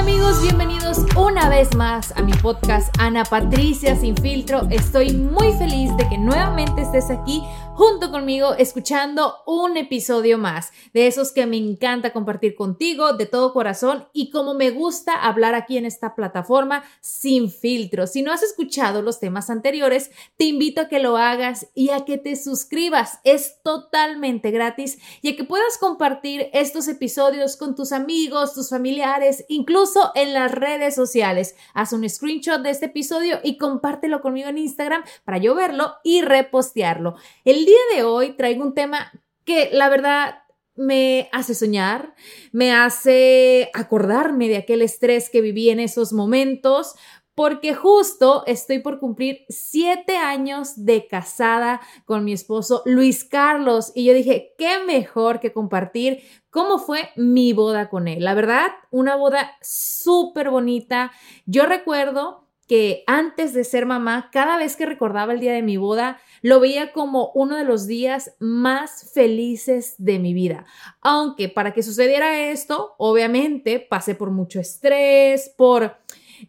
Amigos, 0.00 0.40
bienvenidos 0.40 1.04
una 1.14 1.50
vez 1.50 1.76
más 1.76 2.12
a 2.16 2.22
mi 2.22 2.32
podcast 2.32 2.88
Ana 2.98 3.22
Patricia 3.22 3.94
Sin 3.96 4.16
Filtro. 4.16 4.66
Estoy 4.70 5.12
muy 5.12 5.52
feliz 5.52 5.94
de 5.98 6.08
que 6.08 6.16
nuevamente 6.16 6.80
estés 6.80 7.10
aquí 7.10 7.42
junto 7.80 8.10
conmigo 8.10 8.52
escuchando 8.58 9.36
un 9.46 9.78
episodio 9.78 10.36
más 10.36 10.70
de 10.92 11.06
esos 11.06 11.32
que 11.32 11.46
me 11.46 11.56
encanta 11.56 12.12
compartir 12.12 12.54
contigo 12.54 13.14
de 13.14 13.24
todo 13.24 13.54
corazón 13.54 14.06
y 14.12 14.28
como 14.28 14.52
me 14.52 14.70
gusta 14.70 15.14
hablar 15.14 15.54
aquí 15.54 15.78
en 15.78 15.86
esta 15.86 16.14
plataforma 16.14 16.84
sin 17.00 17.50
filtro. 17.50 18.06
Si 18.06 18.20
no 18.20 18.34
has 18.34 18.42
escuchado 18.42 19.00
los 19.00 19.18
temas 19.18 19.48
anteriores, 19.48 20.10
te 20.36 20.44
invito 20.44 20.82
a 20.82 20.88
que 20.88 20.98
lo 20.98 21.16
hagas 21.16 21.68
y 21.74 21.88
a 21.88 22.04
que 22.04 22.18
te 22.18 22.36
suscribas. 22.36 23.18
Es 23.24 23.62
totalmente 23.62 24.50
gratis 24.50 24.98
y 25.22 25.30
a 25.30 25.36
que 25.36 25.44
puedas 25.44 25.78
compartir 25.78 26.50
estos 26.52 26.86
episodios 26.86 27.56
con 27.56 27.74
tus 27.74 27.92
amigos, 27.92 28.52
tus 28.52 28.68
familiares, 28.68 29.46
incluso 29.48 30.12
en 30.16 30.34
las 30.34 30.52
redes 30.52 30.94
sociales. 30.94 31.56
Haz 31.72 31.94
un 31.94 32.06
screenshot 32.06 32.60
de 32.60 32.68
este 32.68 32.86
episodio 32.86 33.40
y 33.42 33.56
compártelo 33.56 34.20
conmigo 34.20 34.50
en 34.50 34.58
Instagram 34.58 35.02
para 35.24 35.38
yo 35.38 35.54
verlo 35.54 35.94
y 36.04 36.20
repostearlo. 36.20 37.14
El 37.46 37.69
día 37.70 37.96
de 37.96 38.02
hoy 38.02 38.32
traigo 38.32 38.64
un 38.64 38.74
tema 38.74 39.12
que 39.44 39.70
la 39.72 39.88
verdad 39.88 40.42
me 40.74 41.28
hace 41.32 41.54
soñar, 41.54 42.14
me 42.52 42.72
hace 42.72 43.70
acordarme 43.74 44.48
de 44.48 44.56
aquel 44.56 44.82
estrés 44.82 45.30
que 45.30 45.40
viví 45.40 45.70
en 45.70 45.78
esos 45.78 46.12
momentos, 46.12 46.96
porque 47.36 47.74
justo 47.74 48.42
estoy 48.46 48.80
por 48.80 48.98
cumplir 48.98 49.44
siete 49.48 50.16
años 50.16 50.84
de 50.84 51.06
casada 51.06 51.80
con 52.06 52.24
mi 52.24 52.32
esposo 52.32 52.82
Luis 52.86 53.24
Carlos 53.24 53.92
y 53.94 54.04
yo 54.04 54.14
dije, 54.14 54.54
qué 54.58 54.84
mejor 54.84 55.38
que 55.38 55.52
compartir 55.52 56.22
cómo 56.50 56.78
fue 56.78 57.10
mi 57.14 57.52
boda 57.52 57.88
con 57.88 58.08
él. 58.08 58.24
La 58.24 58.34
verdad, 58.34 58.68
una 58.90 59.14
boda 59.14 59.52
súper 59.62 60.50
bonita. 60.50 61.12
Yo 61.46 61.66
recuerdo 61.66 62.49
que 62.70 63.02
antes 63.08 63.52
de 63.52 63.64
ser 63.64 63.84
mamá, 63.84 64.30
cada 64.30 64.56
vez 64.56 64.76
que 64.76 64.86
recordaba 64.86 65.32
el 65.32 65.40
día 65.40 65.52
de 65.52 65.60
mi 65.60 65.76
boda, 65.76 66.20
lo 66.40 66.60
veía 66.60 66.92
como 66.92 67.32
uno 67.34 67.56
de 67.56 67.64
los 67.64 67.88
días 67.88 68.36
más 68.38 69.10
felices 69.12 69.96
de 69.98 70.20
mi 70.20 70.34
vida. 70.34 70.66
Aunque 71.00 71.48
para 71.48 71.74
que 71.74 71.82
sucediera 71.82 72.48
esto, 72.52 72.94
obviamente 72.96 73.80
pasé 73.80 74.14
por 74.14 74.30
mucho 74.30 74.60
estrés, 74.60 75.52
por 75.56 75.96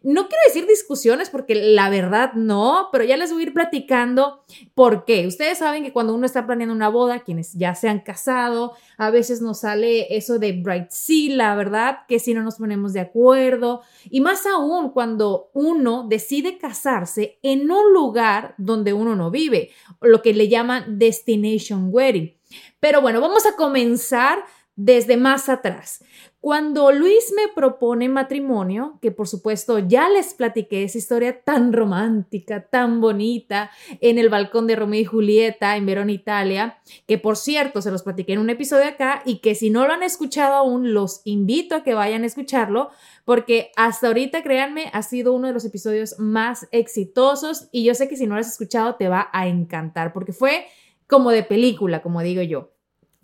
no 0.02 0.28
quiero 0.28 0.42
decir 0.46 0.66
discusiones 0.66 1.30
porque 1.30 1.54
la 1.54 1.90
verdad 1.90 2.32
no, 2.34 2.88
pero 2.92 3.04
ya 3.04 3.16
les 3.16 3.32
voy 3.32 3.42
a 3.42 3.46
ir 3.46 3.52
platicando 3.52 4.44
por 4.74 5.04
qué. 5.04 5.26
Ustedes 5.26 5.58
saben 5.58 5.84
que 5.84 5.92
cuando 5.92 6.14
uno 6.14 6.26
está 6.26 6.46
planeando 6.46 6.74
una 6.74 6.88
boda, 6.88 7.20
quienes 7.20 7.52
ya 7.54 7.74
se 7.74 7.88
han 7.88 8.00
casado, 8.00 8.72
a 8.98 9.10
veces 9.10 9.40
nos 9.42 9.60
sale 9.60 10.16
eso 10.16 10.38
de 10.38 10.52
bright 10.52 10.90
sea, 10.90 11.36
la 11.36 11.54
verdad, 11.54 11.98
que 12.08 12.18
si 12.18 12.34
no 12.34 12.42
nos 12.42 12.56
ponemos 12.56 12.92
de 12.92 13.00
acuerdo. 13.00 13.82
Y 14.10 14.20
más 14.20 14.46
aún 14.46 14.90
cuando 14.90 15.50
uno 15.52 16.06
decide 16.08 16.58
casarse 16.58 17.38
en 17.42 17.70
un 17.70 17.92
lugar 17.92 18.54
donde 18.58 18.92
uno 18.92 19.16
no 19.16 19.30
vive, 19.30 19.70
lo 20.00 20.22
que 20.22 20.34
le 20.34 20.48
llaman 20.48 20.98
destination 20.98 21.88
wedding. 21.90 22.34
Pero 22.80 23.00
bueno, 23.00 23.20
vamos 23.20 23.46
a 23.46 23.56
comenzar 23.56 24.44
desde 24.76 25.16
más 25.16 25.48
atrás. 25.48 26.02
Cuando 26.40 26.90
Luis 26.90 27.32
me 27.36 27.52
propone 27.54 28.08
matrimonio, 28.08 28.98
que 29.00 29.12
por 29.12 29.28
supuesto 29.28 29.78
ya 29.78 30.08
les 30.08 30.34
platiqué 30.34 30.82
esa 30.82 30.98
historia 30.98 31.42
tan 31.42 31.72
romántica, 31.72 32.68
tan 32.68 33.00
bonita, 33.00 33.70
en 34.00 34.18
el 34.18 34.28
balcón 34.28 34.66
de 34.66 34.74
Romeo 34.74 35.00
y 35.00 35.04
Julieta 35.04 35.76
en 35.76 35.86
Verona, 35.86 36.10
Italia, 36.10 36.78
que 37.06 37.16
por 37.16 37.36
cierto 37.36 37.80
se 37.80 37.92
los 37.92 38.02
platiqué 38.02 38.32
en 38.32 38.40
un 38.40 38.50
episodio 38.50 38.88
acá 38.88 39.22
y 39.24 39.38
que 39.38 39.54
si 39.54 39.70
no 39.70 39.86
lo 39.86 39.92
han 39.92 40.02
escuchado 40.02 40.54
aún, 40.54 40.94
los 40.94 41.20
invito 41.24 41.76
a 41.76 41.84
que 41.84 41.94
vayan 41.94 42.24
a 42.24 42.26
escucharlo, 42.26 42.90
porque 43.24 43.70
hasta 43.76 44.08
ahorita, 44.08 44.42
créanme, 44.42 44.90
ha 44.92 45.02
sido 45.02 45.34
uno 45.34 45.46
de 45.46 45.54
los 45.54 45.64
episodios 45.64 46.18
más 46.18 46.66
exitosos 46.72 47.68
y 47.70 47.84
yo 47.84 47.94
sé 47.94 48.08
que 48.08 48.16
si 48.16 48.26
no 48.26 48.34
lo 48.34 48.40
has 48.40 48.50
escuchado 48.50 48.96
te 48.96 49.08
va 49.08 49.28
a 49.32 49.46
encantar, 49.46 50.12
porque 50.12 50.32
fue 50.32 50.66
como 51.06 51.30
de 51.30 51.44
película, 51.44 52.02
como 52.02 52.20
digo 52.22 52.42
yo. 52.42 52.72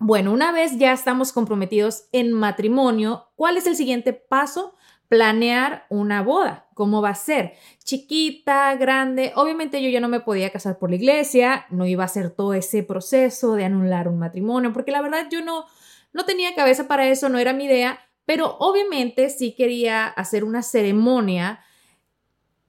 Bueno, 0.00 0.32
una 0.32 0.52
vez 0.52 0.78
ya 0.78 0.92
estamos 0.92 1.32
comprometidos 1.32 2.04
en 2.12 2.32
matrimonio, 2.32 3.30
¿cuál 3.34 3.56
es 3.56 3.66
el 3.66 3.74
siguiente 3.74 4.12
paso? 4.12 4.76
Planear 5.08 5.86
una 5.88 6.22
boda. 6.22 6.68
¿Cómo 6.74 7.02
va 7.02 7.10
a 7.10 7.14
ser? 7.16 7.54
Chiquita, 7.82 8.76
grande. 8.76 9.32
Obviamente 9.34 9.82
yo 9.82 9.88
ya 9.88 10.00
no 10.00 10.08
me 10.08 10.20
podía 10.20 10.50
casar 10.50 10.78
por 10.78 10.90
la 10.90 10.96
iglesia, 10.96 11.66
no 11.70 11.84
iba 11.84 12.04
a 12.04 12.06
hacer 12.06 12.30
todo 12.30 12.54
ese 12.54 12.84
proceso 12.84 13.54
de 13.54 13.64
anular 13.64 14.06
un 14.06 14.20
matrimonio, 14.20 14.72
porque 14.72 14.92
la 14.92 15.02
verdad 15.02 15.26
yo 15.30 15.42
no, 15.42 15.64
no 16.12 16.24
tenía 16.24 16.54
cabeza 16.54 16.86
para 16.86 17.08
eso, 17.08 17.28
no 17.28 17.38
era 17.38 17.52
mi 17.52 17.64
idea, 17.64 17.98
pero 18.24 18.56
obviamente 18.60 19.30
sí 19.30 19.52
quería 19.56 20.06
hacer 20.06 20.44
una 20.44 20.62
ceremonia 20.62 21.60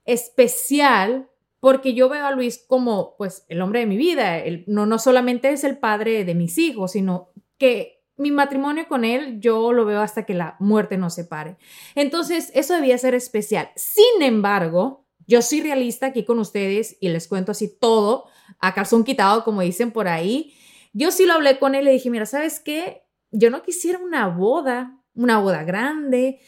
especial 0.06 1.29
porque 1.60 1.94
yo 1.94 2.10
veo 2.10 2.26
a 2.26 2.32
Luis 2.32 2.64
como 2.68 3.16
pues 3.18 3.46
el 3.50 3.62
hombre 3.62 3.82
de 3.82 3.86
mi 3.86 3.98
vida, 3.98 4.38
no, 4.68 4.86
no 4.86 5.00
solamente 5.00 5.50
es 5.52 5.64
el 5.64 5.78
padre 5.78 6.24
de 6.26 6.36
mis 6.36 6.58
hijos, 6.58 6.94
sino 6.94 7.32
que 7.58 8.00
mi 8.20 8.32
matrimonio 8.32 8.88
con 8.88 9.06
él 9.06 9.40
yo 9.40 9.72
lo 9.72 9.86
veo 9.86 10.02
hasta 10.02 10.26
que 10.26 10.34
la 10.34 10.58
muerte 10.60 10.98
nos 10.98 11.16
separe. 11.16 11.58
Entonces, 11.96 12.52
eso 12.54 12.76
debía 12.76 12.98
ser 12.98 13.16
especial. 13.16 13.70
Sin 13.76 14.22
embargo, 14.22 15.08
yo 15.26 15.42
soy 15.42 15.62
realista 15.62 16.08
aquí 16.08 16.26
con 16.26 16.38
ustedes 16.40 16.98
y 17.00 17.10
les 17.10 17.28
cuento 17.28 17.54
así 17.54 17.78
todo, 17.80 18.26
a 18.60 18.74
calzón 18.74 19.06
quitado, 19.06 19.44
como 19.46 19.62
dicen 19.62 19.92
por 19.92 20.08
ahí. 20.08 20.54
Yo 20.92 21.12
sí 21.12 21.26
lo 21.26 21.34
hablé 21.34 21.60
con 21.60 21.76
él 21.76 21.84
y 21.84 21.86
le 21.86 21.92
dije, 21.92 22.10
mira, 22.10 22.26
¿sabes 22.26 22.60
qué? 22.60 23.04
Yo 23.32 23.50
no 23.50 23.62
quisiera 23.64 24.00
una 24.00 24.28
boda, 24.28 25.02
una 25.14 25.40
boda 25.40 25.64
grande. 25.64 26.40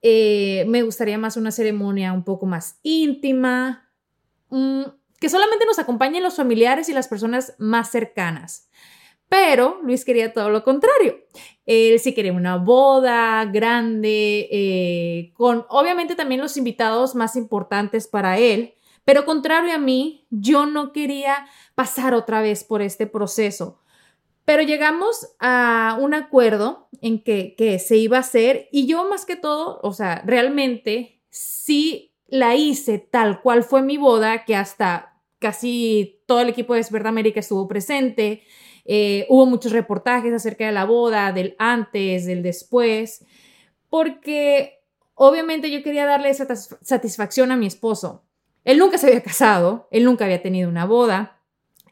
Eh, 0.00 0.64
me 0.68 0.82
gustaría 0.82 1.18
más 1.18 1.36
una 1.36 1.50
ceremonia 1.50 2.12
un 2.12 2.24
poco 2.24 2.46
más 2.46 2.78
íntima, 2.82 3.87
Mm, 4.50 4.82
que 5.20 5.28
solamente 5.28 5.66
nos 5.66 5.78
acompañen 5.78 6.22
los 6.22 6.36
familiares 6.36 6.88
y 6.88 6.92
las 6.92 7.08
personas 7.08 7.54
más 7.58 7.90
cercanas. 7.90 8.68
Pero 9.28 9.80
Luis 9.82 10.04
quería 10.04 10.32
todo 10.32 10.48
lo 10.48 10.64
contrario. 10.64 11.16
Él 11.66 11.98
sí 12.00 12.14
quería 12.14 12.32
una 12.32 12.56
boda 12.56 13.44
grande, 13.44 14.48
eh, 14.50 15.32
con 15.34 15.66
obviamente 15.68 16.14
también 16.14 16.40
los 16.40 16.56
invitados 16.56 17.14
más 17.14 17.36
importantes 17.36 18.06
para 18.08 18.38
él. 18.38 18.74
Pero 19.04 19.24
contrario 19.24 19.74
a 19.74 19.78
mí, 19.78 20.26
yo 20.30 20.66
no 20.66 20.92
quería 20.92 21.46
pasar 21.74 22.14
otra 22.14 22.40
vez 22.40 22.64
por 22.64 22.80
este 22.80 23.06
proceso. 23.06 23.80
Pero 24.44 24.62
llegamos 24.62 25.34
a 25.40 25.98
un 26.00 26.14
acuerdo 26.14 26.88
en 27.02 27.22
que, 27.22 27.54
que 27.56 27.78
se 27.78 27.98
iba 27.98 28.16
a 28.16 28.20
hacer 28.20 28.68
y 28.72 28.86
yo 28.86 29.06
más 29.08 29.26
que 29.26 29.36
todo, 29.36 29.78
o 29.82 29.92
sea, 29.92 30.22
realmente 30.24 31.20
sí 31.28 32.07
la 32.28 32.54
hice 32.54 32.98
tal 32.98 33.40
cual 33.40 33.64
fue 33.64 33.82
mi 33.82 33.96
boda, 33.96 34.44
que 34.44 34.54
hasta 34.54 35.18
casi 35.38 36.22
todo 36.26 36.40
el 36.40 36.50
equipo 36.50 36.74
de 36.74 36.80
Desperta 36.80 37.08
América 37.08 37.40
estuvo 37.40 37.66
presente. 37.66 38.42
Eh, 38.84 39.26
hubo 39.28 39.46
muchos 39.46 39.72
reportajes 39.72 40.32
acerca 40.32 40.66
de 40.66 40.72
la 40.72 40.84
boda, 40.84 41.32
del 41.32 41.56
antes, 41.58 42.26
del 42.26 42.42
después, 42.42 43.24
porque 43.88 44.80
obviamente 45.14 45.70
yo 45.70 45.82
quería 45.82 46.06
darle 46.06 46.30
esa 46.30 46.46
satisfacción 46.82 47.50
a 47.50 47.56
mi 47.56 47.66
esposo. 47.66 48.24
Él 48.64 48.78
nunca 48.78 48.98
se 48.98 49.06
había 49.06 49.22
casado, 49.22 49.88
él 49.90 50.04
nunca 50.04 50.26
había 50.26 50.42
tenido 50.42 50.68
una 50.68 50.84
boda. 50.84 51.40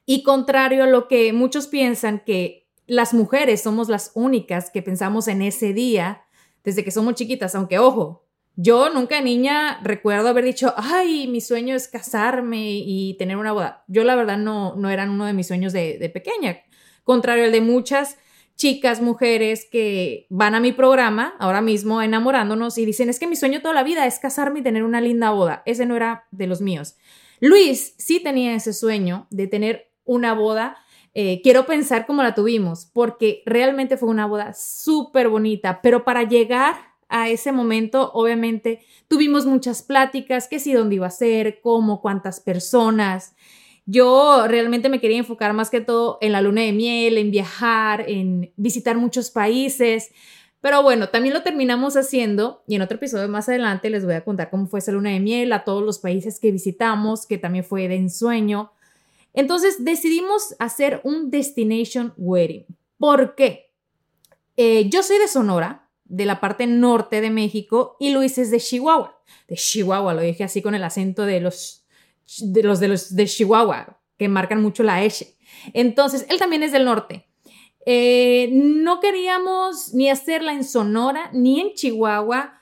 Y 0.04 0.22
contrario 0.22 0.84
a 0.84 0.86
lo 0.86 1.08
que 1.08 1.32
muchos 1.32 1.66
piensan 1.66 2.22
que 2.24 2.68
las 2.86 3.14
mujeres 3.14 3.62
somos 3.62 3.88
las 3.88 4.12
únicas 4.14 4.70
que 4.70 4.82
pensamos 4.82 5.26
en 5.28 5.42
ese 5.42 5.72
día 5.72 6.24
desde 6.62 6.84
que 6.84 6.90
somos 6.90 7.14
chiquitas, 7.14 7.54
aunque 7.54 7.78
ojo, 7.78 8.25
yo 8.56 8.90
nunca 8.90 9.20
niña 9.20 9.80
recuerdo 9.82 10.28
haber 10.28 10.44
dicho, 10.44 10.72
ay, 10.76 11.28
mi 11.28 11.40
sueño 11.40 11.76
es 11.76 11.88
casarme 11.88 12.70
y 12.70 13.14
tener 13.18 13.36
una 13.36 13.52
boda. 13.52 13.84
Yo 13.86 14.02
la 14.02 14.16
verdad 14.16 14.38
no, 14.38 14.74
no 14.76 14.90
eran 14.90 15.10
uno 15.10 15.26
de 15.26 15.34
mis 15.34 15.46
sueños 15.46 15.72
de, 15.72 15.98
de 15.98 16.08
pequeña, 16.08 16.58
contrario 17.04 17.44
al 17.44 17.52
de 17.52 17.60
muchas 17.60 18.16
chicas, 18.56 19.02
mujeres 19.02 19.68
que 19.70 20.26
van 20.30 20.54
a 20.54 20.60
mi 20.60 20.72
programa 20.72 21.34
ahora 21.38 21.60
mismo 21.60 22.00
enamorándonos 22.00 22.78
y 22.78 22.86
dicen, 22.86 23.10
es 23.10 23.18
que 23.18 23.26
mi 23.26 23.36
sueño 23.36 23.60
toda 23.60 23.74
la 23.74 23.84
vida 23.84 24.06
es 24.06 24.18
casarme 24.18 24.60
y 24.60 24.62
tener 24.62 24.82
una 24.82 25.00
linda 25.00 25.30
boda. 25.30 25.62
Ese 25.66 25.84
no 25.84 25.94
era 25.94 26.24
de 26.30 26.46
los 26.46 26.62
míos. 26.62 26.96
Luis 27.40 27.94
sí 27.98 28.20
tenía 28.20 28.54
ese 28.54 28.72
sueño 28.72 29.26
de 29.30 29.46
tener 29.46 29.92
una 30.04 30.32
boda. 30.32 30.78
Eh, 31.12 31.40
quiero 31.42 31.66
pensar 31.66 32.06
como 32.06 32.22
la 32.22 32.34
tuvimos, 32.34 32.86
porque 32.86 33.42
realmente 33.44 33.98
fue 33.98 34.08
una 34.08 34.26
boda 34.26 34.54
súper 34.54 35.28
bonita, 35.28 35.80
pero 35.82 36.04
para 36.04 36.22
llegar 36.22 36.95
a 37.08 37.28
ese 37.28 37.52
momento, 37.52 38.10
obviamente, 38.12 38.80
tuvimos 39.08 39.46
muchas 39.46 39.82
pláticas, 39.82 40.48
qué 40.48 40.58
si 40.58 40.72
dónde 40.72 40.96
iba 40.96 41.06
a 41.06 41.10
ser, 41.10 41.60
cómo, 41.60 42.00
cuántas 42.00 42.40
personas. 42.40 43.34
Yo 43.86 44.46
realmente 44.48 44.88
me 44.88 45.00
quería 45.00 45.18
enfocar 45.18 45.52
más 45.52 45.70
que 45.70 45.80
todo 45.80 46.18
en 46.20 46.32
la 46.32 46.42
luna 46.42 46.62
de 46.62 46.72
miel, 46.72 47.18
en 47.18 47.30
viajar, 47.30 48.04
en 48.08 48.52
visitar 48.56 48.96
muchos 48.96 49.30
países. 49.30 50.10
Pero 50.60 50.82
bueno, 50.82 51.08
también 51.10 51.32
lo 51.32 51.42
terminamos 51.42 51.96
haciendo 51.96 52.64
y 52.66 52.74
en 52.74 52.82
otro 52.82 52.96
episodio 52.96 53.28
más 53.28 53.48
adelante 53.48 53.88
les 53.88 54.04
voy 54.04 54.14
a 54.14 54.24
contar 54.24 54.50
cómo 54.50 54.66
fue 54.66 54.80
esa 54.80 54.90
luna 54.90 55.10
de 55.10 55.20
miel, 55.20 55.52
a 55.52 55.62
todos 55.62 55.84
los 55.84 56.00
países 56.00 56.40
que 56.40 56.50
visitamos, 56.50 57.26
que 57.26 57.38
también 57.38 57.64
fue 57.64 57.86
de 57.86 57.94
ensueño. 57.94 58.72
Entonces 59.32 59.84
decidimos 59.84 60.56
hacer 60.58 61.00
un 61.04 61.30
destination 61.30 62.12
wedding. 62.16 62.66
¿Por 62.98 63.36
qué? 63.36 63.70
Eh, 64.56 64.88
yo 64.88 65.04
soy 65.04 65.18
de 65.18 65.28
Sonora, 65.28 65.85
de 66.08 66.26
la 66.26 66.40
parte 66.40 66.66
norte 66.66 67.20
de 67.20 67.30
México 67.30 67.96
y 67.98 68.10
Luis 68.10 68.38
es 68.38 68.50
de 68.50 68.60
Chihuahua. 68.60 69.20
De 69.48 69.56
Chihuahua, 69.56 70.14
lo 70.14 70.20
dije 70.20 70.44
así 70.44 70.62
con 70.62 70.74
el 70.74 70.84
acento 70.84 71.26
de 71.26 71.40
los 71.40 71.86
de 72.40 72.62
los 72.62 72.80
de, 73.14 73.26
Chihuahua, 73.26 74.00
que 74.18 74.28
marcan 74.28 74.60
mucho 74.60 74.82
la 74.82 75.04
S. 75.04 75.36
Entonces, 75.72 76.26
él 76.28 76.38
también 76.38 76.62
es 76.62 76.72
del 76.72 76.84
norte. 76.84 77.28
Eh, 77.86 78.48
no 78.52 78.98
queríamos 78.98 79.94
ni 79.94 80.10
hacerla 80.10 80.52
en 80.52 80.64
Sonora 80.64 81.30
ni 81.32 81.60
en 81.60 81.74
Chihuahua, 81.74 82.60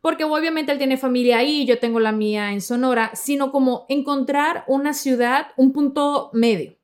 porque 0.00 0.24
obviamente 0.24 0.72
él 0.72 0.78
tiene 0.78 0.96
familia 0.96 1.38
ahí, 1.38 1.66
yo 1.66 1.78
tengo 1.78 2.00
la 2.00 2.12
mía 2.12 2.52
en 2.52 2.62
Sonora, 2.62 3.10
sino 3.14 3.52
como 3.52 3.84
encontrar 3.88 4.64
una 4.66 4.94
ciudad, 4.94 5.48
un 5.56 5.72
punto 5.72 6.30
medio. 6.32 6.76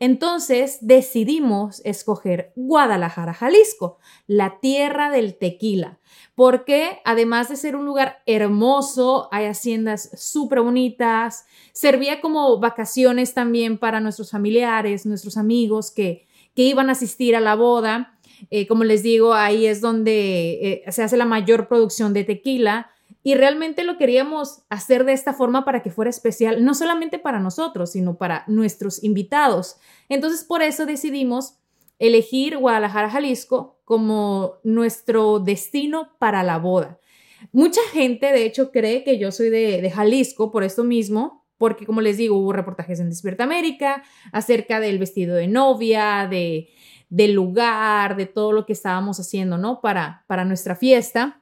Entonces 0.00 0.78
decidimos 0.80 1.80
escoger 1.84 2.52
Guadalajara, 2.56 3.32
Jalisco, 3.32 3.98
la 4.26 4.58
tierra 4.60 5.10
del 5.10 5.36
tequila, 5.36 6.00
porque 6.34 7.00
además 7.04 7.48
de 7.48 7.56
ser 7.56 7.76
un 7.76 7.84
lugar 7.86 8.22
hermoso, 8.26 9.28
hay 9.30 9.46
haciendas 9.46 10.10
súper 10.14 10.60
bonitas, 10.62 11.46
servía 11.72 12.20
como 12.20 12.58
vacaciones 12.58 13.34
también 13.34 13.78
para 13.78 14.00
nuestros 14.00 14.32
familiares, 14.32 15.06
nuestros 15.06 15.36
amigos 15.36 15.90
que, 15.92 16.26
que 16.56 16.62
iban 16.62 16.88
a 16.88 16.92
asistir 16.92 17.36
a 17.36 17.40
la 17.40 17.54
boda. 17.54 18.18
Eh, 18.50 18.66
como 18.66 18.84
les 18.84 19.02
digo, 19.02 19.32
ahí 19.32 19.66
es 19.66 19.80
donde 19.80 20.82
eh, 20.86 20.92
se 20.92 21.02
hace 21.02 21.16
la 21.16 21.24
mayor 21.24 21.68
producción 21.68 22.12
de 22.12 22.24
tequila 22.24 22.90
y 23.26 23.34
realmente 23.34 23.84
lo 23.84 23.96
queríamos 23.96 24.62
hacer 24.68 25.04
de 25.04 25.14
esta 25.14 25.32
forma 25.32 25.64
para 25.64 25.82
que 25.82 25.90
fuera 25.90 26.10
especial, 26.10 26.62
no 26.62 26.74
solamente 26.74 27.18
para 27.18 27.40
nosotros, 27.40 27.92
sino 27.92 28.18
para 28.18 28.44
nuestros 28.48 29.02
invitados. 29.02 29.78
Entonces, 30.10 30.44
por 30.44 30.60
eso 30.60 30.84
decidimos 30.84 31.56
elegir 31.98 32.58
Guadalajara, 32.58 33.08
Jalisco 33.08 33.80
como 33.86 34.56
nuestro 34.62 35.38
destino 35.38 36.10
para 36.18 36.42
la 36.42 36.58
boda. 36.58 37.00
Mucha 37.50 37.80
gente, 37.92 38.26
de 38.26 38.44
hecho, 38.44 38.70
cree 38.70 39.04
que 39.04 39.18
yo 39.18 39.32
soy 39.32 39.48
de, 39.48 39.90
Jalisco 39.90 40.50
por 40.50 40.62
esto 40.62 40.84
mismo, 40.84 41.46
porque 41.56 41.86
como 41.86 42.02
les 42.02 42.18
digo, 42.18 42.36
hubo 42.36 42.52
reportajes 42.52 43.00
en 43.00 43.08
Despierta 43.08 43.44
América 43.44 44.02
acerca 44.32 44.80
del 44.80 44.98
vestido 44.98 45.34
de 45.34 45.48
novia, 45.48 46.28
de, 46.30 46.68
del 47.08 47.32
lugar, 47.32 48.16
de 48.16 48.26
todo 48.26 48.52
lo 48.52 48.66
que 48.66 48.74
estábamos 48.74 49.18
haciendo, 49.18 49.56
¿no? 49.56 49.80
Para, 49.80 50.24
para 50.26 50.44
nuestra 50.44 50.76
fiesta. 50.76 51.40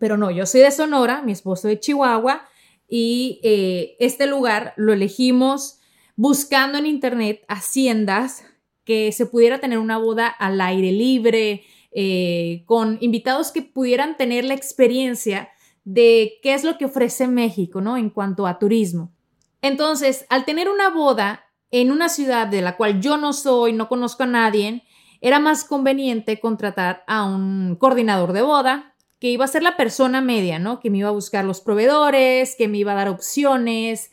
Pero 0.00 0.16
no, 0.16 0.30
yo 0.30 0.46
soy 0.46 0.62
de 0.62 0.70
Sonora, 0.70 1.20
mi 1.20 1.32
esposo 1.32 1.68
de 1.68 1.78
Chihuahua 1.78 2.48
y 2.88 3.38
eh, 3.44 3.96
este 4.00 4.26
lugar 4.26 4.72
lo 4.76 4.94
elegimos 4.94 5.78
buscando 6.16 6.78
en 6.78 6.86
internet 6.86 7.44
haciendas 7.48 8.42
que 8.84 9.12
se 9.12 9.26
pudiera 9.26 9.60
tener 9.60 9.78
una 9.78 9.98
boda 9.98 10.26
al 10.26 10.58
aire 10.62 10.90
libre, 10.90 11.64
eh, 11.92 12.64
con 12.64 12.96
invitados 13.02 13.52
que 13.52 13.60
pudieran 13.60 14.16
tener 14.16 14.46
la 14.46 14.54
experiencia 14.54 15.50
de 15.84 16.38
qué 16.42 16.54
es 16.54 16.64
lo 16.64 16.78
que 16.78 16.86
ofrece 16.86 17.28
México, 17.28 17.82
¿no? 17.82 17.98
En 17.98 18.08
cuanto 18.08 18.46
a 18.46 18.58
turismo. 18.58 19.12
Entonces, 19.60 20.24
al 20.30 20.46
tener 20.46 20.70
una 20.70 20.88
boda 20.88 21.44
en 21.70 21.90
una 21.90 22.08
ciudad 22.08 22.46
de 22.46 22.62
la 22.62 22.78
cual 22.78 23.02
yo 23.02 23.18
no 23.18 23.34
soy, 23.34 23.74
no 23.74 23.88
conozco 23.88 24.22
a 24.22 24.26
nadie, 24.26 24.82
era 25.20 25.40
más 25.40 25.64
conveniente 25.64 26.40
contratar 26.40 27.04
a 27.06 27.24
un 27.24 27.76
coordinador 27.76 28.32
de 28.32 28.42
boda 28.42 28.89
que 29.20 29.28
iba 29.28 29.44
a 29.44 29.48
ser 29.48 29.62
la 29.62 29.76
persona 29.76 30.20
media, 30.20 30.58
¿no? 30.58 30.80
Que 30.80 30.90
me 30.90 30.98
iba 30.98 31.08
a 31.08 31.12
buscar 31.12 31.44
los 31.44 31.60
proveedores, 31.60 32.56
que 32.56 32.68
me 32.68 32.78
iba 32.78 32.92
a 32.92 32.96
dar 32.96 33.08
opciones, 33.08 34.10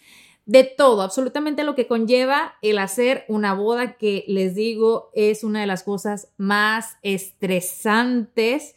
de 0.47 0.63
todo, 0.63 1.01
absolutamente 1.01 1.65
lo 1.65 1.75
que 1.75 1.87
conlleva 1.87 2.55
el 2.61 2.79
hacer 2.79 3.25
una 3.27 3.53
boda 3.53 3.97
que 3.97 4.23
les 4.27 4.55
digo 4.55 5.11
es 5.13 5.43
una 5.43 5.59
de 5.59 5.67
las 5.67 5.83
cosas 5.83 6.29
más 6.37 6.95
estresantes. 7.01 8.75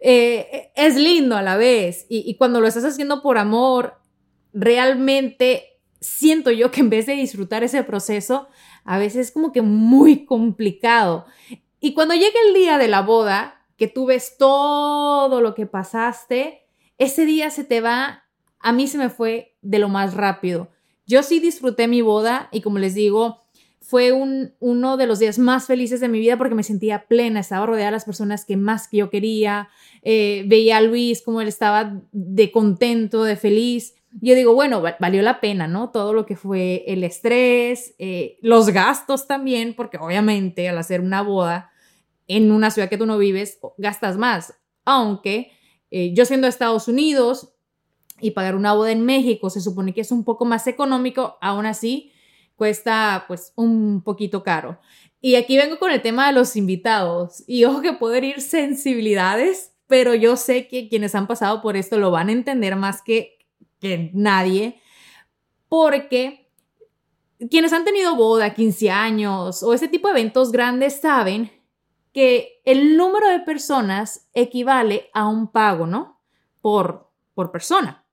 Eh, 0.00 0.72
es 0.76 0.96
lindo 0.96 1.34
a 1.34 1.42
la 1.42 1.56
vez 1.56 2.04
y, 2.10 2.22
y 2.30 2.36
cuando 2.36 2.60
lo 2.60 2.68
estás 2.68 2.84
haciendo 2.84 3.22
por 3.22 3.38
amor, 3.38 3.94
realmente 4.52 5.78
siento 6.00 6.50
yo 6.50 6.70
que 6.70 6.80
en 6.80 6.90
vez 6.90 7.06
de 7.06 7.14
disfrutar 7.14 7.64
ese 7.64 7.82
proceso, 7.82 8.48
a 8.84 8.98
veces 8.98 9.28
es 9.28 9.32
como 9.32 9.52
que 9.52 9.62
muy 9.62 10.26
complicado. 10.26 11.24
Y 11.80 11.94
cuando 11.94 12.14
llega 12.14 12.38
el 12.46 12.52
día 12.52 12.76
de 12.76 12.88
la 12.88 13.00
boda, 13.00 13.55
que 13.76 13.88
tú 13.88 14.06
ves 14.06 14.36
todo 14.38 15.40
lo 15.40 15.54
que 15.54 15.66
pasaste, 15.66 16.62
ese 16.98 17.26
día 17.26 17.50
se 17.50 17.64
te 17.64 17.80
va, 17.80 18.24
a 18.60 18.72
mí 18.72 18.86
se 18.86 18.98
me 18.98 19.10
fue 19.10 19.56
de 19.62 19.78
lo 19.78 19.88
más 19.88 20.14
rápido. 20.14 20.68
Yo 21.06 21.22
sí 21.22 21.40
disfruté 21.40 21.86
mi 21.88 22.00
boda 22.00 22.48
y 22.52 22.62
como 22.62 22.78
les 22.78 22.94
digo, 22.94 23.42
fue 23.86 24.10
un, 24.10 24.52
uno 24.58 24.96
de 24.96 25.06
los 25.06 25.20
días 25.20 25.38
más 25.38 25.66
felices 25.66 26.00
de 26.00 26.08
mi 26.08 26.18
vida 26.18 26.36
porque 26.36 26.56
me 26.56 26.64
sentía 26.64 27.06
plena, 27.06 27.38
estaba 27.38 27.66
rodeada 27.66 27.86
de 27.86 27.92
las 27.92 28.04
personas 28.04 28.44
que 28.44 28.56
más 28.56 28.88
que 28.88 28.96
yo 28.96 29.10
quería, 29.10 29.68
eh, 30.02 30.44
veía 30.48 30.78
a 30.78 30.80
Luis 30.80 31.22
como 31.22 31.40
él 31.40 31.46
estaba 31.46 32.00
de 32.10 32.50
contento, 32.50 33.22
de 33.22 33.36
feliz. 33.36 33.94
Yo 34.20 34.34
digo, 34.34 34.54
bueno, 34.54 34.82
valió 34.98 35.22
la 35.22 35.40
pena, 35.40 35.68
¿no? 35.68 35.90
Todo 35.90 36.14
lo 36.14 36.26
que 36.26 36.34
fue 36.34 36.82
el 36.88 37.04
estrés, 37.04 37.94
eh, 37.98 38.38
los 38.40 38.70
gastos 38.70 39.28
también, 39.28 39.74
porque 39.74 39.98
obviamente 39.98 40.68
al 40.68 40.78
hacer 40.78 41.00
una 41.00 41.22
boda, 41.22 41.70
en 42.28 42.50
una 42.50 42.70
ciudad 42.70 42.88
que 42.88 42.98
tú 42.98 43.06
no 43.06 43.18
vives, 43.18 43.58
gastas 43.78 44.16
más. 44.16 44.54
Aunque 44.84 45.52
eh, 45.90 46.12
yo 46.14 46.24
siendo 46.24 46.46
de 46.46 46.50
Estados 46.50 46.88
Unidos 46.88 47.52
y 48.20 48.32
pagar 48.32 48.56
una 48.56 48.72
boda 48.72 48.92
en 48.92 49.04
México 49.04 49.50
se 49.50 49.60
supone 49.60 49.92
que 49.92 50.00
es 50.00 50.10
un 50.10 50.24
poco 50.24 50.44
más 50.44 50.66
económico, 50.66 51.36
aún 51.40 51.66
así 51.66 52.12
cuesta 52.56 53.24
pues 53.28 53.52
un 53.56 54.02
poquito 54.02 54.42
caro. 54.42 54.80
Y 55.20 55.34
aquí 55.34 55.56
vengo 55.56 55.78
con 55.78 55.90
el 55.90 56.02
tema 56.02 56.26
de 56.26 56.32
los 56.32 56.56
invitados. 56.56 57.44
Y 57.46 57.64
ojo 57.64 57.82
que 57.82 57.92
puedo 57.92 58.16
ir 58.16 58.40
sensibilidades, 58.40 59.72
pero 59.86 60.14
yo 60.14 60.36
sé 60.36 60.68
que 60.68 60.88
quienes 60.88 61.14
han 61.14 61.26
pasado 61.26 61.62
por 61.62 61.76
esto 61.76 61.98
lo 61.98 62.10
van 62.10 62.28
a 62.28 62.32
entender 62.32 62.76
más 62.76 63.02
que, 63.02 63.38
que 63.80 64.10
nadie, 64.14 64.80
porque 65.68 66.50
quienes 67.50 67.72
han 67.72 67.84
tenido 67.84 68.16
boda, 68.16 68.54
15 68.54 68.90
años 68.90 69.62
o 69.62 69.74
ese 69.74 69.88
tipo 69.88 70.08
de 70.08 70.12
eventos 70.12 70.52
grandes 70.52 71.00
saben 71.00 71.50
que 72.16 72.62
el 72.64 72.96
número 72.96 73.28
de 73.28 73.40
personas 73.40 74.26
equivale 74.32 75.10
a 75.12 75.28
un 75.28 75.48
pago, 75.48 75.86
¿no? 75.86 76.18
Por, 76.62 77.10
por 77.34 77.52
persona. 77.52 78.06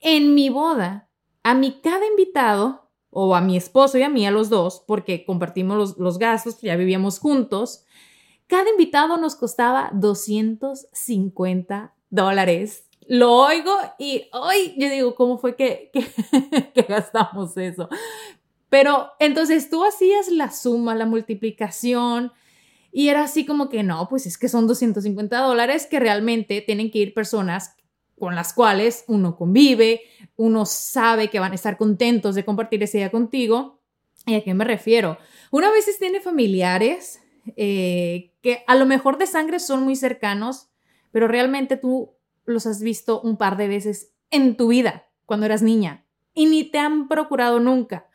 En 0.00 0.34
mi 0.34 0.48
boda, 0.48 1.08
a 1.44 1.54
mi 1.54 1.80
cada 1.80 2.04
invitado, 2.04 2.90
o 3.10 3.36
a 3.36 3.40
mi 3.40 3.56
esposo 3.56 3.96
y 3.96 4.02
a 4.02 4.08
mí, 4.08 4.26
a 4.26 4.32
los 4.32 4.50
dos, 4.50 4.82
porque 4.88 5.24
compartimos 5.24 5.76
los, 5.76 5.98
los 5.98 6.18
gastos, 6.18 6.60
ya 6.62 6.74
vivíamos 6.74 7.20
juntos, 7.20 7.84
cada 8.48 8.68
invitado 8.68 9.16
nos 9.18 9.36
costaba 9.36 9.90
250 9.92 11.94
dólares. 12.10 12.88
Lo 13.06 13.36
oigo 13.36 13.72
y 14.00 14.28
hoy 14.32 14.74
yo 14.76 14.90
digo, 14.90 15.14
¿cómo 15.14 15.38
fue 15.38 15.54
que, 15.54 15.92
que, 16.74 16.82
gastamos 16.82 17.56
eso? 17.56 17.88
Pero 18.68 19.12
entonces 19.20 19.70
tú 19.70 19.84
hacías 19.84 20.28
la 20.28 20.50
suma, 20.50 20.96
la 20.96 21.06
multiplicación, 21.06 22.32
y 22.92 23.08
era 23.08 23.24
así 23.24 23.46
como 23.46 23.70
que 23.70 23.82
no, 23.82 24.06
pues 24.08 24.26
es 24.26 24.36
que 24.36 24.48
son 24.48 24.66
250 24.66 25.38
dólares 25.38 25.86
que 25.86 25.98
realmente 25.98 26.60
tienen 26.60 26.90
que 26.90 26.98
ir 26.98 27.14
personas 27.14 27.74
con 28.18 28.34
las 28.34 28.52
cuales 28.52 29.04
uno 29.08 29.34
convive, 29.34 30.02
uno 30.36 30.66
sabe 30.66 31.30
que 31.30 31.40
van 31.40 31.52
a 31.52 31.56
estar 31.56 31.78
contentos 31.78 32.34
de 32.34 32.44
compartir 32.44 32.82
ese 32.82 32.98
día 32.98 33.10
contigo. 33.10 33.80
¿Y 34.26 34.34
a 34.34 34.44
qué 34.44 34.54
me 34.54 34.64
refiero? 34.64 35.18
Una 35.50 35.72
vez 35.72 35.86
tiene 35.98 36.20
familiares 36.20 37.20
eh, 37.56 38.32
que 38.42 38.62
a 38.66 38.76
lo 38.76 38.86
mejor 38.86 39.18
de 39.18 39.26
sangre 39.26 39.58
son 39.58 39.82
muy 39.82 39.96
cercanos, 39.96 40.68
pero 41.10 41.26
realmente 41.26 41.76
tú 41.76 42.12
los 42.44 42.66
has 42.66 42.80
visto 42.80 43.20
un 43.22 43.36
par 43.36 43.56
de 43.56 43.68
veces 43.68 44.12
en 44.30 44.56
tu 44.56 44.68
vida 44.68 45.08
cuando 45.26 45.46
eras 45.46 45.62
niña 45.62 46.04
y 46.34 46.46
ni 46.46 46.64
te 46.64 46.78
han 46.78 47.08
procurado 47.08 47.58
nunca 47.58 48.06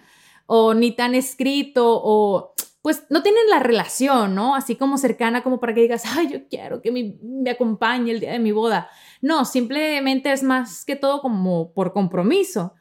o 0.46 0.74
ni 0.74 0.91
te 0.91 1.01
han 1.01 1.15
escrito 1.15 2.00
o 2.01 2.53
pues 2.88 3.03
no 3.10 3.22
tienen 3.22 3.50
la 3.50 3.60
relación, 3.60 4.34
¿no? 4.34 4.56
Así 4.56 4.77
como 4.77 4.98
cercana 4.98 5.44
como 5.44 5.60
para 5.60 5.74
que 5.74 5.82
digas, 5.82 6.03
ay, 6.06 6.29
yo 6.32 6.48
quiero 6.48 6.82
que 6.82 6.89
me, 6.89 7.51
acompañe 7.51 8.12
el 8.12 8.22
día 8.22 8.32
de 8.32 8.39
mi 8.39 8.53
boda. 8.53 8.89
No, 9.22 9.44
simplemente 9.44 10.32
es 10.32 10.41
más 10.41 10.86
que 10.86 10.96
todo 10.96 11.22
como 11.22 11.74
por 11.74 11.91
compromiso. 11.91 12.75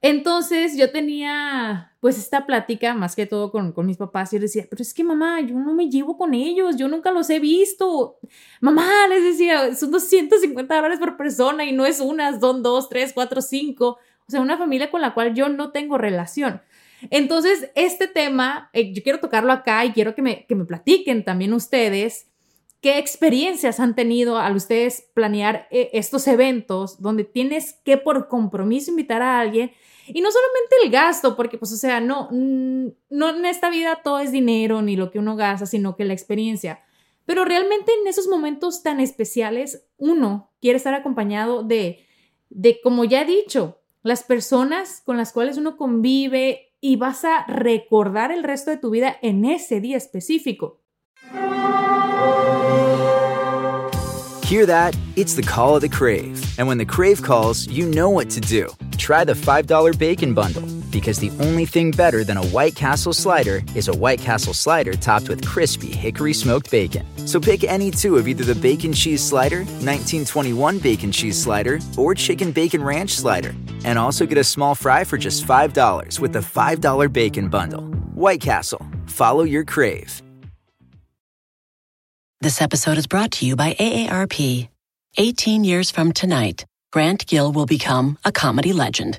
Entonces 0.00 0.76
yo 0.76 0.92
tenía 0.92 1.92
pues 1.98 2.18
esta 2.18 2.46
plática 2.46 2.94
más 2.94 3.16
que 3.16 3.26
todo 3.26 3.50
con, 3.50 3.74
mis 3.84 3.96
papás 3.96 4.32
y 4.32 4.36
yo 4.36 4.42
decía, 4.42 4.64
pero 4.70 4.80
es 4.80 4.94
que 4.94 5.02
mamá, 5.02 5.40
yo 5.40 5.56
no 5.56 5.74
me 5.74 5.90
llevo 5.90 6.16
con 6.16 6.34
ellos, 6.34 6.76
yo 6.76 6.86
nunca 6.86 7.10
los 7.10 7.28
he 7.28 7.40
visto. 7.40 8.20
Mamá, 8.60 9.08
les 9.08 9.24
decía, 9.24 9.74
son 9.74 9.90
250 9.90 10.72
dólares 10.72 11.00
por 11.00 11.16
persona 11.16 11.64
y 11.64 11.72
no 11.72 11.84
es 11.84 11.98
una, 11.98 12.38
son 12.38 12.62
dos, 12.62 12.88
tres, 12.88 13.12
cuatro, 13.12 13.42
cinco. 13.42 13.98
O 14.28 14.30
sea, 14.30 14.40
una 14.40 14.56
familia 14.56 14.88
con 14.92 15.00
la 15.00 15.14
cual 15.14 15.34
yo 15.34 15.48
no 15.48 15.72
tengo 15.72 15.98
relación. 15.98 16.62
Entonces, 17.10 17.70
este 17.74 18.08
tema, 18.08 18.70
eh, 18.72 18.92
yo 18.92 19.02
quiero 19.02 19.20
tocarlo 19.20 19.52
acá 19.52 19.84
y 19.84 19.92
quiero 19.92 20.14
que 20.14 20.22
me, 20.22 20.46
que 20.46 20.54
me 20.54 20.64
platiquen 20.64 21.24
también 21.24 21.52
ustedes 21.52 22.28
qué 22.80 22.98
experiencias 22.98 23.80
han 23.80 23.94
tenido 23.94 24.38
al 24.38 24.56
ustedes 24.56 25.10
planear 25.14 25.66
eh, 25.70 25.90
estos 25.94 26.28
eventos 26.28 27.00
donde 27.02 27.24
tienes 27.24 27.74
que 27.84 27.96
por 27.96 28.28
compromiso 28.28 28.90
invitar 28.90 29.20
a 29.20 29.40
alguien 29.40 29.72
y 30.06 30.20
no 30.20 30.30
solamente 30.30 30.76
el 30.84 30.90
gasto, 30.90 31.36
porque 31.36 31.58
pues 31.58 31.72
o 31.72 31.76
sea, 31.76 32.00
no, 32.00 32.28
mm, 32.30 32.88
no 33.10 33.28
en 33.28 33.44
esta 33.44 33.68
vida 33.68 34.00
todo 34.02 34.20
es 34.20 34.32
dinero 34.32 34.80
ni 34.80 34.96
lo 34.96 35.10
que 35.10 35.18
uno 35.18 35.36
gasta, 35.36 35.66
sino 35.66 35.96
que 35.96 36.04
la 36.04 36.14
experiencia. 36.14 36.82
Pero 37.26 37.44
realmente 37.44 37.92
en 37.92 38.06
esos 38.06 38.26
momentos 38.26 38.82
tan 38.82 39.00
especiales, 39.00 39.86
uno 39.98 40.50
quiere 40.62 40.78
estar 40.78 40.94
acompañado 40.94 41.62
de, 41.62 42.06
de, 42.48 42.80
como 42.80 43.04
ya 43.04 43.20
he 43.20 43.26
dicho, 43.26 43.82
las 44.02 44.22
personas 44.22 45.02
con 45.04 45.18
las 45.18 45.32
cuales 45.32 45.58
uno 45.58 45.76
convive 45.76 46.67
y 46.80 46.96
vas 46.96 47.24
a 47.24 47.44
recordar 47.46 48.30
el 48.30 48.42
resto 48.42 48.70
de 48.70 48.76
tu 48.76 48.90
vida 48.90 49.16
en 49.22 49.44
ese 49.44 49.80
día 49.80 49.96
específico. 49.96 50.80
Hear 54.48 54.64
that? 54.64 54.96
It's 55.14 55.34
the 55.34 55.42
call 55.42 55.76
of 55.76 55.82
the 55.82 55.90
Crave. 55.90 56.40
And 56.58 56.66
when 56.66 56.78
the 56.78 56.86
Crave 56.86 57.22
calls, 57.22 57.68
you 57.68 57.86
know 57.86 58.08
what 58.08 58.30
to 58.30 58.40
do. 58.40 58.68
Try 58.96 59.22
the 59.24 59.34
$5 59.34 59.98
Bacon 59.98 60.32
Bundle, 60.32 60.62
because 60.90 61.18
the 61.18 61.30
only 61.40 61.64
thing 61.64 61.90
better 61.90 62.24
than 62.24 62.36
a 62.36 62.46
White 62.46 62.74
Castle 62.74 63.12
slider 63.12 63.62
is 63.74 63.88
a 63.88 63.96
White 63.96 64.20
Castle 64.20 64.54
slider 64.54 64.94
topped 64.94 65.28
with 65.28 65.46
crispy 65.46 65.92
hickory 65.92 66.32
smoked 66.32 66.70
bacon. 66.70 67.06
So 67.26 67.38
pick 67.38 67.62
any 67.64 67.90
two 67.90 68.16
of 68.16 68.26
either 68.26 68.44
the 68.44 68.60
Bacon 68.60 68.92
Cheese 68.92 69.22
Slider, 69.22 69.58
1921 69.58 70.78
Bacon 70.78 71.12
Cheese 71.12 71.40
Slider, 71.40 71.78
or 71.96 72.14
Chicken 72.14 72.52
Bacon 72.52 72.82
Ranch 72.82 73.10
Slider. 73.10 73.54
And 73.84 73.98
also 73.98 74.26
get 74.26 74.38
a 74.38 74.44
small 74.44 74.74
fry 74.74 75.04
for 75.04 75.18
just 75.18 75.46
$5 75.46 76.20
with 76.20 76.32
the 76.32 76.40
$5 76.40 77.12
Bacon 77.12 77.48
Bundle. 77.48 77.82
White 78.14 78.40
Castle. 78.40 78.84
Follow 79.06 79.44
your 79.44 79.64
crave. 79.64 80.22
This 82.40 82.62
episode 82.62 82.98
is 82.98 83.06
brought 83.06 83.32
to 83.32 83.46
you 83.46 83.56
by 83.56 83.74
AARP. 83.74 84.68
18 85.16 85.64
years 85.64 85.90
from 85.90 86.12
tonight, 86.12 86.64
Grant 86.92 87.26
Gill 87.26 87.52
will 87.52 87.66
become 87.66 88.16
a 88.24 88.32
comedy 88.32 88.72
legend 88.72 89.18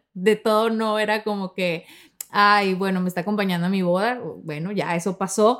de 0.13 0.35
todo 0.35 0.69
no 0.69 0.99
era 0.99 1.23
como 1.23 1.53
que, 1.53 1.85
ay, 2.29 2.73
bueno, 2.73 3.01
me 3.01 3.07
está 3.07 3.21
acompañando 3.21 3.67
a 3.67 3.69
mi 3.69 3.81
boda, 3.81 4.19
bueno, 4.43 4.71
ya 4.71 4.95
eso 4.95 5.17
pasó, 5.17 5.59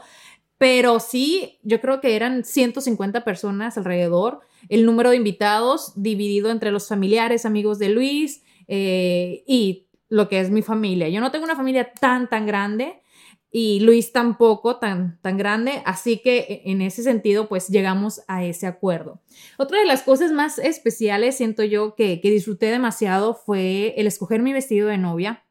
pero 0.57 0.99
sí, 0.99 1.59
yo 1.63 1.81
creo 1.81 2.01
que 2.01 2.15
eran 2.15 2.43
150 2.43 3.23
personas 3.23 3.77
alrededor, 3.77 4.41
el 4.69 4.85
número 4.85 5.09
de 5.09 5.15
invitados 5.15 5.93
dividido 5.95 6.51
entre 6.51 6.71
los 6.71 6.87
familiares, 6.87 7.45
amigos 7.45 7.79
de 7.79 7.89
Luis 7.89 8.43
eh, 8.67 9.43
y 9.47 9.87
lo 10.07 10.29
que 10.29 10.39
es 10.39 10.51
mi 10.51 10.61
familia. 10.61 11.09
Yo 11.09 11.19
no 11.19 11.31
tengo 11.31 11.45
una 11.45 11.55
familia 11.55 11.91
tan, 11.93 12.29
tan 12.29 12.45
grande, 12.45 13.00
y 13.51 13.81
Luis 13.81 14.13
tampoco 14.13 14.77
tan, 14.77 15.19
tan 15.21 15.37
grande, 15.37 15.81
así 15.85 16.19
que 16.19 16.37
e, 16.39 16.71
en 16.71 16.81
ese 16.81 17.03
sentido 17.03 17.49
pues 17.49 17.67
llegamos 17.67 18.21
a 18.27 18.45
ese 18.45 18.65
acuerdo. 18.65 19.21
Otra 19.57 19.79
de 19.79 19.85
las 19.85 20.03
cosas 20.03 20.31
más 20.31 20.57
especiales 20.57 21.35
siento 21.35 21.63
yo 21.63 21.95
que, 21.95 22.21
que 22.21 22.31
disfruté 22.31 22.67
demasiado 22.67 23.33
fue 23.33 23.93
el 23.97 24.07
escoger 24.07 24.41
mi 24.41 24.53
vestido 24.53 24.87
de 24.87 24.97
novia. 24.97 25.43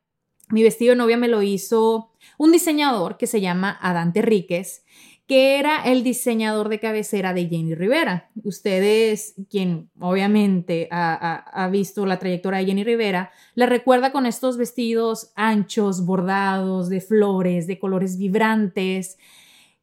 Mi 0.48 0.62
vestido 0.62 0.92
de 0.92 0.96
novia 0.96 1.16
me 1.16 1.28
lo 1.28 1.42
hizo 1.42 2.10
un 2.38 2.50
diseñador 2.52 3.18
que 3.18 3.26
se 3.26 3.40
llama 3.40 3.78
Adán 3.80 4.12
Ríquez 4.14 4.82
que 5.30 5.60
era 5.60 5.84
el 5.84 6.02
diseñador 6.02 6.68
de 6.68 6.80
cabecera 6.80 7.32
de 7.32 7.46
Jenny 7.46 7.76
Rivera. 7.76 8.28
Ustedes, 8.42 9.36
quien 9.48 9.88
obviamente 10.00 10.88
ha, 10.90 11.68
visto 11.70 12.04
la 12.04 12.18
trayectoria 12.18 12.58
de 12.58 12.66
Jenny 12.66 12.82
Rivera, 12.82 13.30
la 13.54 13.66
recuerda 13.66 14.10
con 14.10 14.26
estos 14.26 14.56
vestidos 14.56 15.30
anchos, 15.36 16.04
bordados, 16.04 16.88
de 16.88 17.00
flores, 17.00 17.68
de 17.68 17.78
colores 17.78 18.18
vibrantes. 18.18 19.18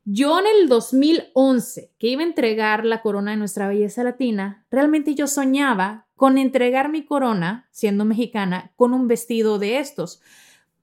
Yo 0.03 0.37
en 0.37 0.47
el 0.47 0.67
2011, 0.67 1.93
que 1.97 2.07
iba 2.09 2.23
a 2.23 2.27
entregar 2.27 2.83
la 2.83 3.01
corona 3.01 3.31
de 3.31 3.37
nuestra 3.37 3.69
belleza 3.69 4.03
latina, 4.03 4.65
realmente 4.69 5.15
yo 5.15 5.27
soñaba 5.27 6.07
con 6.17 6.37
entregar 6.37 6.91
mi 6.91 7.05
corona, 7.05 7.69
siendo 7.71 8.03
mexicana, 8.03 8.73
con 8.75 8.93
un 8.93 9.07
vestido 9.07 9.59
de 9.59 9.79
estos, 9.79 10.21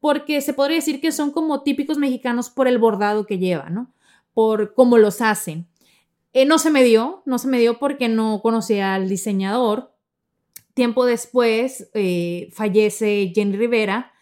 porque 0.00 0.40
se 0.40 0.54
podría 0.54 0.76
decir 0.76 1.02
que 1.02 1.12
son 1.12 1.32
como 1.32 1.62
típicos 1.62 1.98
mexicanos 1.98 2.48
por 2.48 2.66
el 2.66 2.78
bordado 2.78 3.26
que 3.26 3.36
lleva, 3.36 3.68
¿no? 3.68 3.93
Por 4.34 4.74
cómo 4.74 4.98
los 4.98 5.20
hacen. 5.20 5.68
Eh, 6.32 6.44
no 6.44 6.58
se 6.58 6.70
me 6.70 6.82
dio, 6.82 7.22
no 7.24 7.38
se 7.38 7.48
me 7.48 7.60
dio 7.60 7.78
porque 7.78 8.08
no 8.08 8.40
conocía 8.42 8.94
al 8.94 9.08
diseñador. 9.08 9.94
Tiempo 10.74 11.06
después 11.06 11.88
eh, 11.94 12.50
fallece 12.52 13.32
Jenny 13.34 13.56
Rivera 13.56 14.12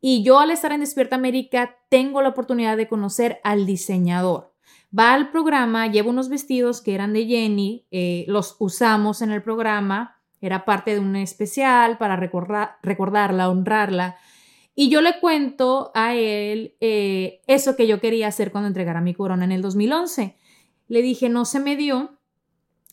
y 0.00 0.24
yo 0.24 0.40
al 0.40 0.50
estar 0.50 0.72
en 0.72 0.80
Despierta 0.80 1.16
América 1.16 1.78
tengo 1.88 2.22
la 2.22 2.30
oportunidad 2.30 2.76
de 2.76 2.88
conocer 2.88 3.40
al 3.44 3.66
diseñador. 3.66 4.52
Va 4.96 5.14
al 5.14 5.30
programa, 5.30 5.86
lleva 5.86 6.10
unos 6.10 6.28
vestidos 6.28 6.80
que 6.80 6.94
eran 6.94 7.12
de 7.12 7.26
Jenny, 7.26 7.86
eh, 7.92 8.24
los 8.26 8.56
usamos 8.58 9.22
en 9.22 9.30
el 9.30 9.42
programa, 9.42 10.20
era 10.40 10.64
parte 10.64 10.94
de 10.94 11.00
un 11.00 11.14
especial 11.16 11.98
para 11.98 12.16
recordarla, 12.16 13.48
honrarla. 13.48 14.16
Y 14.80 14.88
yo 14.88 15.02
le 15.02 15.20
cuento 15.20 15.90
a 15.94 16.14
él 16.14 16.74
eh, 16.80 17.42
eso 17.46 17.76
que 17.76 17.86
yo 17.86 18.00
quería 18.00 18.28
hacer 18.28 18.50
cuando 18.50 18.66
entregara 18.66 19.02
mi 19.02 19.12
corona 19.12 19.44
en 19.44 19.52
el 19.52 19.60
2011. 19.60 20.38
Le 20.88 21.02
dije, 21.02 21.28
no 21.28 21.44
se 21.44 21.60
me 21.60 21.76
dio, 21.76 22.18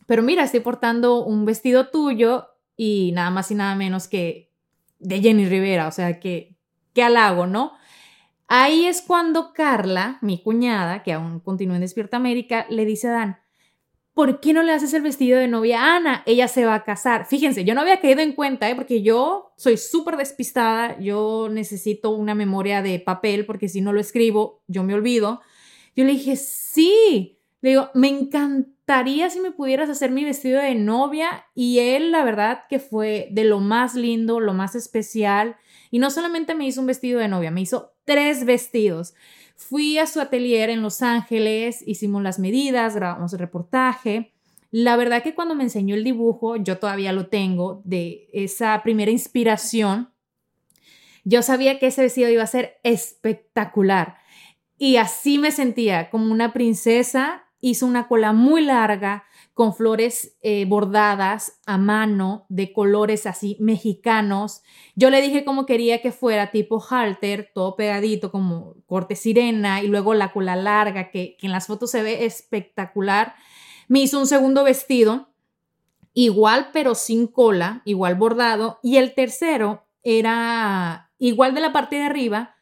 pero 0.06 0.22
mira, 0.22 0.44
estoy 0.44 0.60
portando 0.60 1.24
un 1.24 1.46
vestido 1.46 1.88
tuyo 1.88 2.50
y 2.76 3.14
nada 3.14 3.30
más 3.30 3.52
y 3.52 3.56
nada 3.56 3.74
menos 3.76 4.10
que 4.10 4.52
de 5.00 5.22
Jenny 5.22 5.46
Rivera, 5.46 5.88
o 5.88 5.92
sea, 5.94 6.20
que, 6.20 6.58
que 6.94 7.04
halago, 7.04 7.48
¿no? 7.48 7.72
Ahí 8.50 8.86
es 8.86 9.02
cuando 9.02 9.54
Carla, 9.54 10.18
mi 10.22 10.44
cuñada, 10.44 11.04
que 11.04 11.14
aún 11.14 11.40
continúa 11.40 11.76
en 11.76 11.84
Despierta 11.84 12.18
América, 12.18 12.66
le 12.70 12.84
dice 12.84 13.08
a 13.08 13.12
Dan, 13.12 13.38
¿por 14.18 14.40
qué 14.40 14.52
no 14.52 14.64
le 14.64 14.72
haces 14.72 14.96
el 14.96 15.04
vestido 15.04 15.38
de 15.38 15.48
novia 15.48 15.80
a 15.80 15.98
Ana? 15.98 16.24
Ella 16.26 16.48
se 16.48 16.66
va 16.66 16.74
a 16.74 16.84
casar. 16.84 17.28
Fíjense, 17.28 17.64
yo 17.66 17.76
no 17.76 17.82
había 17.82 18.00
caído 18.00 18.22
en 18.22 18.34
cuenta, 18.34 18.68
¿eh? 18.68 18.74
porque 18.74 19.04
yo 19.04 19.54
soy 19.58 19.78
súper 19.78 20.18
despistada, 20.18 21.00
yo 21.00 21.50
necesito 21.52 22.10
una 22.10 22.34
memoria 22.34 22.82
de 22.82 23.00
papel, 23.00 23.46
porque 23.46 23.70
si 23.70 23.80
no 23.80 23.94
lo 23.94 24.00
escribo, 24.00 24.64
yo 24.66 24.82
me 24.82 24.96
olvido. 24.96 25.42
Yo 25.96 26.04
le 26.04 26.14
dije, 26.14 26.36
sí, 26.36 27.38
le 27.62 27.70
digo, 27.70 27.92
me 27.94 28.08
encantaría 28.08 29.30
si 29.30 29.40
me 29.40 29.52
pudieras 29.52 29.88
hacer 29.88 30.10
mi 30.10 30.26
vestido 30.26 30.64
de 30.64 30.74
novia. 30.74 31.46
Y 31.54 31.78
él, 31.78 32.12
la 32.12 32.24
verdad, 32.24 32.64
que 32.72 32.80
fue 32.80 33.28
de 33.30 33.44
lo 33.44 33.60
más 33.60 33.94
lindo, 33.94 34.40
lo 34.40 34.56
más 34.56 34.74
especial. 34.74 35.58
Y 35.92 36.00
no 36.00 36.10
solamente 36.10 36.56
me 36.56 36.66
hizo 36.66 36.82
un 36.82 36.88
vestido 36.88 37.20
de 37.20 37.28
novia, 37.28 37.52
me 37.52 37.62
hizo 37.62 37.94
tres 38.04 38.46
vestidos. 38.46 39.14
Fui 39.58 39.98
a 39.98 40.06
su 40.06 40.22
atelier 40.22 40.70
en 40.70 40.84
Los 40.84 41.02
Ángeles, 41.02 41.84
hicimos 41.86 42.22
las 42.22 42.38
medidas, 42.38 42.96
grabamos 42.96 43.34
el 43.34 43.40
reportaje. 43.40 44.32
La 44.70 44.96
verdad 44.96 45.24
que 45.24 45.34
cuando 45.34 45.56
me 45.56 45.64
enseñó 45.64 45.96
el 45.96 46.04
dibujo, 46.04 46.58
yo 46.58 46.78
todavía 46.78 47.12
lo 47.12 47.26
tengo, 47.26 47.82
de 47.84 48.30
esa 48.34 48.80
primera 48.84 49.10
inspiración, 49.10 50.12
yo 51.24 51.42
sabía 51.42 51.80
que 51.80 51.88
ese 51.88 52.04
vestido 52.04 52.30
iba 52.30 52.44
a 52.44 52.48
ser 52.48 52.78
espectacular. 52.84 54.18
y 54.78 54.98
así 54.98 55.40
me 55.40 55.52
sentía 55.52 56.12
como 56.12 56.32
una 56.32 56.54
princesa. 56.54 57.46
Hizo 57.60 57.88
una 57.88 58.08
cola 58.08 58.34
muy 58.34 58.62
larga 58.62 59.26
con 59.58 59.74
flores 59.74 60.38
eh, 60.44 60.66
bordadas 60.66 61.60
a 61.66 61.80
mano 61.80 62.46
de 62.48 62.72
colores 62.72 63.26
así 63.26 63.58
mexicanos. 63.60 64.62
Yo 64.96 65.10
le 65.10 65.20
dije 65.20 65.44
cómo 65.44 65.66
quería 65.66 66.00
que 66.00 66.12
fuera 66.12 66.52
tipo 66.52 66.80
halter, 66.80 67.50
todo 67.56 67.76
pegadito 67.76 68.30
como 68.30 68.76
corte 68.86 69.16
sirena 69.16 69.82
y 69.82 69.88
luego 69.88 70.14
la 70.14 70.32
cola 70.32 70.56
larga 70.56 71.10
que, 71.10 71.36
que 71.40 71.48
en 71.48 71.52
las 71.52 71.66
fotos 71.66 71.90
se 71.90 72.04
ve 72.04 72.26
espectacular. 72.26 73.34
Me 73.88 73.98
hizo 73.98 74.20
un 74.20 74.28
segundo 74.28 74.64
vestido 74.64 75.30
igual 76.14 76.70
pero 76.72 76.94
sin 76.94 77.26
cola, 77.26 77.82
igual 77.84 78.14
bordado 78.14 78.78
y 78.84 78.98
el 78.98 79.16
tercero 79.16 79.88
era 80.04 81.10
igual 81.18 81.56
de 81.56 81.62
la 81.62 81.74
parte 81.74 81.96
de 81.96 82.04
arriba 82.04 82.58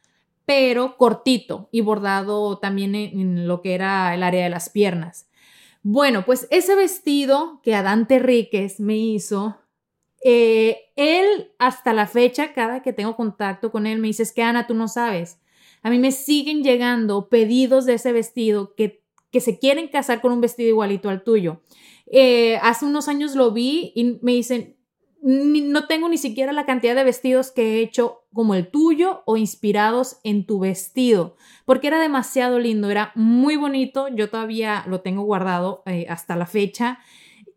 pero 0.46 0.96
cortito 0.96 1.68
y 1.74 1.82
bordado 1.82 2.58
también 2.60 2.96
en, 2.96 3.50
lo 3.50 3.62
que 3.62 3.74
era 3.74 4.14
el 4.14 4.24
área 4.24 4.46
de 4.46 4.50
las 4.50 4.70
piernas. 4.70 5.28
Bueno, 5.88 6.26
pues 6.26 6.48
ese 6.50 6.74
vestido 6.74 7.60
que 7.62 7.76
Adán 7.76 8.08
Terríquez 8.08 8.80
me 8.80 8.98
hizo, 8.98 9.56
eh, 10.24 10.80
él 10.96 11.52
hasta 11.60 11.94
la 11.94 12.08
fecha, 12.08 12.54
cada 12.54 12.82
que 12.82 12.92
tengo 12.92 13.16
contacto 13.16 13.72
con 13.72 13.86
él, 13.86 14.00
me 14.00 14.08
dice, 14.08 14.24
es 14.24 14.32
que 14.32 14.42
Ana, 14.42 14.66
tú 14.66 14.74
no 14.74 14.88
sabes, 14.88 15.40
a 15.84 15.92
mí 15.92 16.00
me 16.00 16.12
siguen 16.12 16.64
llegando 16.64 17.30
pedidos 17.30 17.86
de 17.86 17.94
ese 17.94 18.14
vestido 18.14 18.74
que, 18.74 19.04
que 19.30 19.42
se 19.42 19.60
quieren 19.60 19.88
casar 19.88 20.22
con 20.22 20.32
un 20.32 20.42
vestido 20.42 20.70
igualito 20.70 21.08
al 21.08 21.24
tuyo. 21.24 21.62
Eh, 22.08 22.58
hace 22.64 22.86
unos 22.86 23.08
años 23.08 23.36
lo 23.36 23.52
vi 23.52 23.92
y 23.94 24.18
me 24.24 24.32
dicen, 24.32 24.75
no 25.26 25.88
tengo 25.88 26.08
ni 26.08 26.20
siquiera 26.20 26.54
la 26.54 26.68
cantidad 26.68 26.94
de 26.94 27.04
vestidos 27.04 27.50
que 27.50 27.64
he 27.64 27.80
hecho 27.82 28.26
como 28.32 28.54
el 28.54 28.68
tuyo 28.68 29.24
o 29.26 29.38
inspirados 29.38 30.20
en 30.24 30.46
tu 30.46 30.60
vestido, 30.60 31.36
porque 31.66 31.88
era 31.88 32.00
demasiado 32.00 32.60
lindo, 32.60 32.92
era 32.92 33.12
muy 33.16 33.56
bonito, 33.56 34.08
yo 34.08 34.30
todavía 34.30 34.84
lo 34.88 35.02
tengo 35.02 35.24
guardado 35.24 35.82
eh, 35.88 36.06
hasta 36.10 36.36
la 36.36 36.46
fecha 36.46 37.00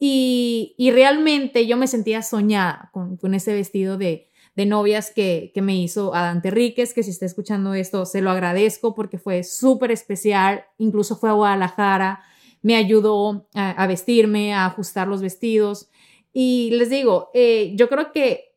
y, 0.01 0.75
realmente 0.95 1.67
yo 1.67 1.77
me 1.77 1.89
sentía 1.89 2.23
soñada 2.23 2.91
con, 2.93 3.35
ese 3.35 3.53
vestido 3.53 3.99
de, 3.99 4.31
novias 4.57 5.13
que, 5.15 5.53
me 5.57 5.77
hizo 5.77 6.15
Adante 6.15 6.51
Ríquez, 6.51 6.95
que 6.95 7.03
si 7.03 7.11
está 7.11 7.27
escuchando 7.27 7.75
esto, 7.75 8.07
se 8.07 8.23
lo 8.23 8.31
agradezco 8.31 8.95
porque 8.95 9.19
fue 9.19 9.45
súper 9.45 9.91
especial, 9.91 10.65
incluso 10.79 11.17
fue 11.17 11.29
a 11.29 11.35
Guadalajara, 11.35 12.23
me 12.63 12.77
ayudó 12.77 13.47
a 13.53 13.87
vestirme, 13.87 14.55
a 14.55 14.65
ajustar 14.65 15.07
los 15.07 15.21
vestidos. 15.21 15.91
Y 16.41 16.71
les 16.71 16.89
digo, 16.89 17.33
eh, 17.35 17.73
yo 17.75 17.89
creo 17.89 18.13
que 18.13 18.55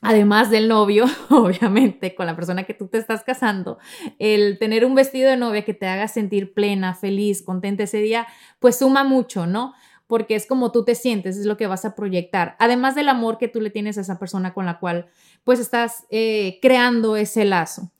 además 0.00 0.50
del 0.50 0.66
novio, 0.66 1.04
obviamente, 1.30 2.16
con 2.16 2.26
la 2.26 2.34
persona 2.34 2.64
que 2.64 2.74
tú 2.74 2.88
te 2.88 2.98
estás 2.98 3.22
casando, 3.22 3.78
el 4.18 4.58
tener 4.58 4.84
un 4.84 4.96
vestido 4.96 5.30
de 5.30 5.36
novia 5.36 5.64
que 5.64 5.72
te 5.72 5.86
haga 5.86 6.08
sentir 6.08 6.54
plena, 6.54 6.92
feliz, 6.96 7.42
contenta 7.42 7.84
ese 7.84 7.98
día, 7.98 8.26
pues 8.58 8.80
suma 8.80 9.04
mucho, 9.04 9.46
¿no? 9.46 9.74
Porque 10.08 10.34
es 10.34 10.44
como 10.44 10.72
tú 10.72 10.84
te 10.84 10.96
sientes, 10.96 11.36
es 11.36 11.46
lo 11.46 11.56
que 11.56 11.68
vas 11.68 11.84
a 11.84 11.94
proyectar. 11.94 12.56
Además 12.58 12.96
del 12.96 13.08
amor 13.08 13.38
que 13.38 13.46
tú 13.46 13.60
le 13.60 13.70
tienes 13.70 13.96
a 13.96 14.00
esa 14.00 14.18
persona 14.18 14.52
con 14.52 14.66
la 14.66 14.80
cual 14.80 15.06
pues 15.44 15.60
estás 15.60 16.06
eh, 16.10 16.58
creando 16.60 17.14
ese 17.14 17.44
lazo. 17.44 17.92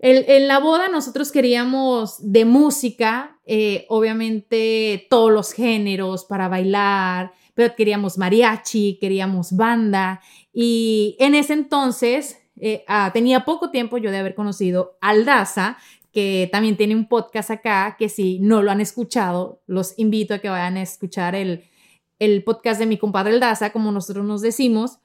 en 0.00 0.48
la 0.48 0.58
boda 0.58 0.88
nosotros 0.88 1.30
queríamos 1.30 2.16
de 2.20 2.44
música, 2.44 3.38
eh, 3.48 3.86
obviamente 3.88 5.06
todos 5.08 5.30
los 5.30 5.52
géneros 5.52 6.24
para 6.24 6.48
bailar, 6.48 7.32
pero 7.56 7.74
queríamos 7.74 8.18
mariachi, 8.18 8.98
queríamos 9.00 9.56
banda 9.56 10.20
y 10.52 11.16
en 11.18 11.34
ese 11.34 11.54
entonces 11.54 12.38
eh, 12.60 12.84
ah, 12.86 13.10
tenía 13.14 13.46
poco 13.46 13.70
tiempo 13.70 13.96
yo 13.96 14.10
de 14.10 14.18
haber 14.18 14.34
conocido 14.34 14.98
Aldaza, 15.00 15.78
que 16.12 16.50
también 16.52 16.76
tiene 16.76 16.94
un 16.94 17.08
podcast 17.08 17.50
acá, 17.50 17.96
que 17.98 18.10
si 18.10 18.38
no 18.40 18.62
lo 18.62 18.70
han 18.70 18.82
escuchado, 18.82 19.62
los 19.66 19.98
invito 19.98 20.34
a 20.34 20.38
que 20.38 20.50
vayan 20.50 20.76
a 20.76 20.82
escuchar 20.82 21.34
el, 21.34 21.64
el 22.18 22.44
podcast 22.44 22.78
de 22.78 22.86
mi 22.86 22.98
compadre 22.98 23.32
Aldaza, 23.32 23.70
como 23.70 23.90
nosotros 23.90 24.26
nos 24.26 24.42
decimos, 24.42 24.98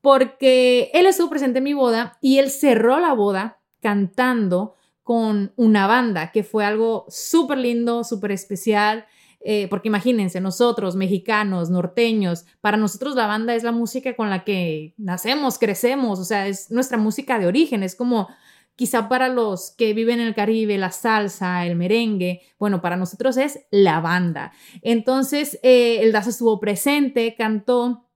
porque 0.00 0.90
él 0.94 1.04
estuvo 1.04 1.28
presente 1.28 1.58
en 1.58 1.64
mi 1.64 1.74
boda 1.74 2.16
y 2.22 2.38
él 2.38 2.50
cerró 2.50 2.98
la 2.98 3.12
boda 3.12 3.60
cantando 3.82 4.74
con 5.02 5.52
una 5.56 5.86
banda, 5.86 6.32
que 6.32 6.44
fue 6.44 6.64
algo 6.64 7.04
súper 7.08 7.58
lindo, 7.58 8.04
súper 8.04 8.32
especial. 8.32 9.04
Eh, 9.46 9.68
porque 9.68 9.88
imagínense, 9.88 10.40
nosotros, 10.40 10.96
mexicanos, 10.96 11.68
norteños, 11.68 12.46
para 12.62 12.78
nosotros 12.78 13.14
la 13.14 13.26
banda 13.26 13.54
es 13.54 13.62
la 13.62 13.72
música 13.72 14.16
con 14.16 14.30
la 14.30 14.42
que 14.42 14.94
nacemos, 14.96 15.58
crecemos, 15.58 16.18
o 16.18 16.24
sea, 16.24 16.48
es 16.48 16.70
nuestra 16.70 16.96
música 16.96 17.38
de 17.38 17.46
origen, 17.46 17.82
es 17.82 17.94
como 17.94 18.28
quizá 18.74 19.06
para 19.06 19.28
los 19.28 19.72
que 19.76 19.92
viven 19.92 20.20
en 20.20 20.28
el 20.28 20.34
Caribe, 20.34 20.78
la 20.78 20.90
salsa, 20.90 21.66
el 21.66 21.76
merengue, 21.76 22.40
bueno, 22.58 22.80
para 22.80 22.96
nosotros 22.96 23.36
es 23.36 23.60
la 23.70 24.00
banda. 24.00 24.52
Entonces, 24.80 25.58
eh, 25.62 25.98
el 26.00 26.12
Daza 26.12 26.30
estuvo 26.30 26.58
presente, 26.58 27.34
cantó, 27.36 28.08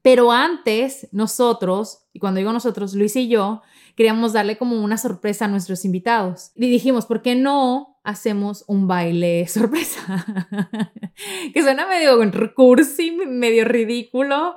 pero 0.00 0.32
antes 0.32 1.08
nosotros, 1.12 2.06
y 2.14 2.20
cuando 2.20 2.38
digo 2.38 2.54
nosotros, 2.54 2.94
Luis 2.94 3.16
y 3.16 3.28
yo, 3.28 3.60
queríamos 3.96 4.32
darle 4.32 4.56
como 4.56 4.82
una 4.82 4.96
sorpresa 4.96 5.44
a 5.44 5.48
nuestros 5.48 5.84
invitados. 5.84 6.52
Y 6.54 6.70
dijimos, 6.70 7.04
¿por 7.04 7.20
qué 7.20 7.34
no 7.34 7.89
hacemos 8.02 8.64
un 8.66 8.88
baile 8.88 9.46
sorpresa? 9.48 10.26
que 11.52 11.62
suena 11.62 11.86
medio 11.86 12.18
cursi, 12.54 13.12
medio 13.12 13.64
ridículo, 13.64 14.54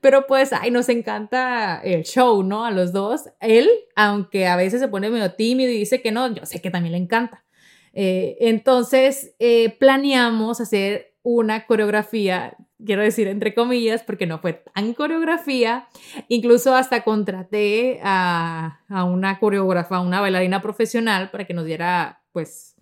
pero 0.00 0.26
pues, 0.26 0.52
ay, 0.52 0.70
nos 0.70 0.88
encanta 0.88 1.80
el 1.82 2.04
show, 2.04 2.42
¿no? 2.42 2.64
A 2.64 2.70
los 2.70 2.92
dos. 2.92 3.24
Él, 3.40 3.68
aunque 3.96 4.46
a 4.46 4.56
veces 4.56 4.80
se 4.80 4.88
pone 4.88 5.10
medio 5.10 5.32
tímido 5.32 5.70
y 5.70 5.78
dice 5.78 6.02
que 6.02 6.12
no, 6.12 6.32
yo 6.34 6.46
sé 6.46 6.60
que 6.60 6.70
también 6.70 6.92
le 6.92 6.98
encanta. 6.98 7.44
Eh, 7.92 8.36
entonces, 8.40 9.34
eh, 9.38 9.76
planeamos 9.78 10.60
hacer 10.60 11.14
una 11.22 11.66
coreografía 11.66 12.56
quiero 12.84 13.02
decir 13.02 13.28
entre 13.28 13.54
comillas, 13.54 14.02
porque 14.02 14.26
no 14.26 14.38
fue 14.38 14.52
tan 14.52 14.94
coreografía. 14.94 15.88
Incluso 16.28 16.74
hasta 16.74 17.02
contraté 17.02 18.00
a, 18.02 18.80
a 18.88 19.04
una 19.04 19.38
coreógrafa, 19.38 20.00
una 20.00 20.20
bailarina 20.20 20.60
profesional 20.60 21.30
para 21.30 21.44
que 21.44 21.54
nos 21.54 21.64
diera, 21.64 22.22
pues, 22.32 22.73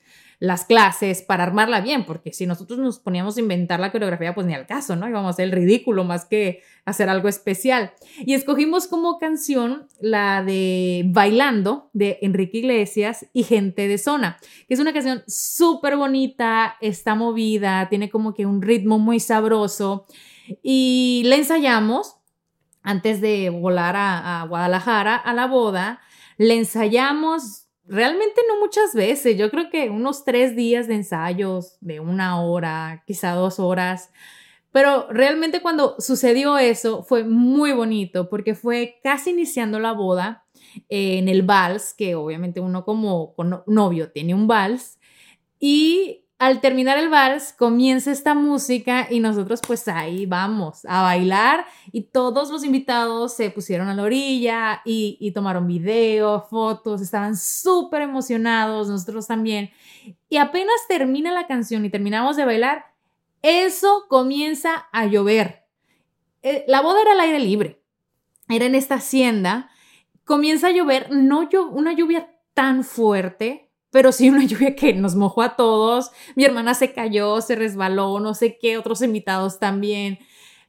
las 0.42 0.64
clases 0.64 1.22
para 1.22 1.44
armarla 1.44 1.80
bien, 1.80 2.04
porque 2.04 2.32
si 2.32 2.46
nosotros 2.46 2.80
nos 2.80 2.98
poníamos 2.98 3.36
a 3.36 3.40
inventar 3.40 3.78
la 3.78 3.92
coreografía, 3.92 4.34
pues 4.34 4.44
ni 4.44 4.54
al 4.54 4.66
caso, 4.66 4.96
¿no? 4.96 5.08
Íbamos 5.08 5.28
a 5.28 5.30
hacer 5.30 5.44
el 5.44 5.52
ridículo 5.52 6.02
más 6.02 6.24
que 6.24 6.64
hacer 6.84 7.08
algo 7.08 7.28
especial. 7.28 7.92
Y 8.26 8.34
escogimos 8.34 8.88
como 8.88 9.20
canción 9.20 9.86
la 10.00 10.42
de 10.42 11.04
Bailando 11.06 11.90
de 11.92 12.18
Enrique 12.22 12.58
Iglesias 12.58 13.24
y 13.32 13.44
Gente 13.44 13.86
de 13.86 13.98
Zona, 13.98 14.36
que 14.66 14.74
es 14.74 14.80
una 14.80 14.92
canción 14.92 15.22
súper 15.28 15.96
bonita, 15.96 16.74
está 16.80 17.14
movida, 17.14 17.88
tiene 17.88 18.10
como 18.10 18.34
que 18.34 18.44
un 18.44 18.62
ritmo 18.62 18.98
muy 18.98 19.20
sabroso 19.20 20.06
y 20.60 21.22
la 21.26 21.36
ensayamos 21.36 22.16
antes 22.82 23.20
de 23.20 23.48
volar 23.48 23.94
a, 23.94 24.40
a 24.40 24.46
Guadalajara 24.46 25.14
a 25.14 25.32
la 25.34 25.46
boda. 25.46 26.00
Le 26.36 26.56
ensayamos, 26.56 27.61
Realmente 27.84 28.40
no 28.48 28.60
muchas 28.60 28.94
veces, 28.94 29.36
yo 29.36 29.50
creo 29.50 29.68
que 29.68 29.90
unos 29.90 30.24
tres 30.24 30.54
días 30.54 30.86
de 30.86 30.94
ensayos, 30.94 31.78
de 31.80 31.98
una 31.98 32.40
hora, 32.40 33.02
quizá 33.06 33.32
dos 33.32 33.58
horas, 33.58 34.10
pero 34.70 35.08
realmente 35.10 35.60
cuando 35.60 35.96
sucedió 35.98 36.58
eso 36.58 37.02
fue 37.02 37.24
muy 37.24 37.72
bonito 37.72 38.30
porque 38.30 38.54
fue 38.54 39.00
casi 39.02 39.30
iniciando 39.30 39.80
la 39.80 39.92
boda 39.92 40.44
en 40.88 41.28
el 41.28 41.42
vals, 41.42 41.92
que 41.92 42.14
obviamente 42.14 42.60
uno 42.60 42.84
como 42.84 43.34
novio 43.66 44.12
tiene 44.12 44.32
un 44.34 44.46
vals, 44.46 44.98
y 45.58 46.21
al 46.42 46.60
terminar 46.60 46.98
el 46.98 47.08
vals 47.08 47.52
comienza 47.52 48.10
esta 48.10 48.34
música 48.34 49.06
y 49.08 49.20
nosotros 49.20 49.60
pues 49.64 49.86
ahí 49.86 50.26
vamos 50.26 50.84
a 50.88 51.00
bailar 51.02 51.66
y 51.92 52.00
todos 52.00 52.50
los 52.50 52.64
invitados 52.64 53.32
se 53.34 53.50
pusieron 53.50 53.86
a 53.86 53.94
la 53.94 54.02
orilla 54.02 54.82
y, 54.84 55.30
tomaron 55.30 55.68
video, 55.68 56.40
fotos, 56.50 57.00
estaban 57.00 57.36
súper 57.36 58.02
emocionados, 58.02 58.88
nosotros 58.88 59.28
también. 59.28 59.70
Y 60.28 60.38
apenas 60.38 60.74
termina 60.88 61.30
la 61.30 61.46
canción 61.46 61.84
y 61.84 61.90
terminamos 61.90 62.34
de 62.34 62.44
bailar, 62.44 62.86
eso 63.42 64.06
comienza 64.08 64.88
a 64.90 65.06
llover. 65.06 65.62
Eh, 66.42 66.64
la 66.66 66.82
boda 66.82 67.02
era 67.02 67.12
al 67.12 67.20
aire 67.20 67.38
libre, 67.38 67.84
era 68.48 68.64
en 68.64 68.74
esta 68.74 68.96
hacienda, 68.96 69.70
comienza 70.24 70.66
a 70.66 70.72
llover, 70.72 71.06
no 71.12 71.48
una 71.70 71.92
lluvia 71.92 72.34
tan 72.52 72.82
fuerte, 72.82 73.70
pero 73.92 74.10
sí 74.10 74.28
una 74.28 74.44
lluvia 74.46 74.74
que 74.74 74.92
nos 74.94 75.14
mojó 75.14 75.42
a 75.42 75.54
todos. 75.54 76.10
Mi 76.34 76.44
hermana 76.44 76.74
se 76.74 76.92
cayó, 76.92 77.40
se 77.40 77.54
resbaló, 77.54 78.18
no 78.18 78.34
sé 78.34 78.58
qué, 78.60 78.76
otros 78.76 79.02
invitados 79.02 79.60
también. 79.60 80.18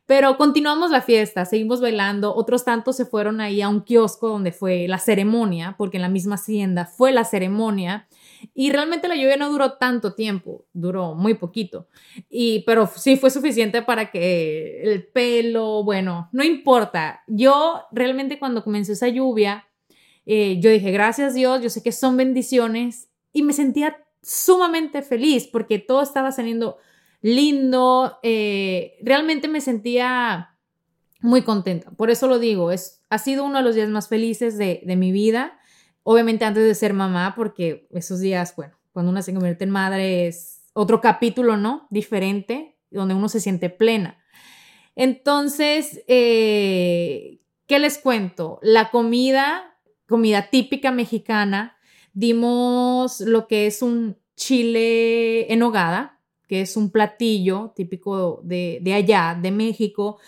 Pero 0.05 0.35
continuamos 0.35 0.91
la 0.91 1.01
fiesta, 1.01 1.45
seguimos 1.45 1.79
bailando, 1.79 2.35
otros 2.35 2.65
tantos 2.65 2.97
se 2.97 3.05
fueron 3.05 3.39
ahí 3.39 3.61
a 3.61 3.69
un 3.69 3.81
kiosco 3.81 4.27
donde 4.27 4.51
fue 4.51 4.85
la 4.89 4.99
ceremonia, 4.99 5.75
porque 5.77 5.95
en 5.95 6.01
la 6.01 6.09
misma 6.09 6.35
hacienda 6.35 6.85
fue 6.85 7.13
la 7.13 7.23
ceremonia. 7.23 8.09
Y 8.53 8.71
realmente 8.73 9.07
la 9.07 9.15
lluvia 9.15 9.37
no 9.37 9.49
duró 9.49 9.77
tanto 9.77 10.13
tiempo, 10.13 10.65
duró 10.73 11.15
muy 11.15 11.35
poquito. 11.35 11.87
Y, 12.29 12.65
pero 12.65 12.85
sí 12.93 13.15
fue 13.15 13.29
suficiente 13.29 13.81
para 13.81 14.11
que 14.11 14.81
el 14.83 15.07
pelo, 15.07 15.85
bueno, 15.85 16.27
no 16.33 16.43
importa. 16.43 17.23
Yo 17.27 17.83
realmente 17.93 18.39
cuando 18.39 18.61
comenzó 18.61 18.91
esa 18.91 19.07
lluvia, 19.07 19.69
eh, 20.25 20.59
yo 20.59 20.69
dije, 20.69 20.91
gracias 20.91 21.33
Dios, 21.33 21.61
yo 21.63 21.69
sé 21.69 21.81
que 21.81 21.93
son 21.93 22.17
bendiciones 22.17 23.12
y 23.33 23.43
me 23.43 23.51
sentía 23.51 23.97
sumamente 24.21 25.01
feliz 25.01 25.47
porque 25.51 25.79
todo 25.79 26.01
estaba 26.01 26.31
saliendo 26.31 26.77
lindo, 27.21 28.19
eh, 28.23 28.97
realmente 29.01 29.47
me 29.47 29.61
sentía 29.61 30.57
muy 31.19 31.41
contenta, 31.41 31.89
por 31.91 32.09
eso 32.09 32.27
lo 32.27 32.37
digo, 32.37 32.71
es, 32.71 33.01
ha 33.09 33.17
sido 33.17 33.45
uno 33.45 33.57
de 33.57 33.63
los 33.63 33.75
días 33.75 33.89
más 33.89 34.09
felices 34.09 34.57
de, 34.57 34.83
mi 34.97 35.13
vida, 35.13 35.57
obviamente 36.03 36.43
antes 36.43 36.63
de 36.63 36.75
ser 36.75 36.93
mamá, 36.93 37.33
porque 37.35 37.87
esos 37.91 38.19
días, 38.19 38.53
bueno, 38.57 38.77
cuando 38.91 39.09
una 39.09 39.21
se 39.21 39.33
convierte 39.33 39.63
en 39.63 39.69
madre 39.69 40.27
es 40.27 40.63
otro 40.73 40.99
capítulo, 40.99 41.55
¿no? 41.55 41.87
Diferente, 41.89 42.77
donde 42.91 43.13
uno 43.13 43.29
se 43.29 43.39
siente 43.39 43.69
plena. 43.69 44.21
Entonces, 44.95 46.03
eh, 46.07 47.39
¿qué 47.67 47.79
les 47.79 47.97
cuento? 47.97 48.59
La 48.61 48.91
comida, 48.91 49.77
comida 50.07 50.49
típica 50.49 50.91
mexicana, 50.91 51.77
dimos 52.13 53.21
lo 53.21 53.47
que 53.47 53.67
es 53.67 53.81
un 53.81 54.17
chile 54.35 55.51
en 55.51 55.61
hogada, 55.63 56.19
que 56.47 56.61
es 56.61 56.77
un 56.77 56.91
platillo 56.91 57.73
típico 57.75 58.41
de, 58.43 58.79
de 58.81 58.93
allá, 58.93 59.37
de 59.39 59.51
México, 59.51 60.19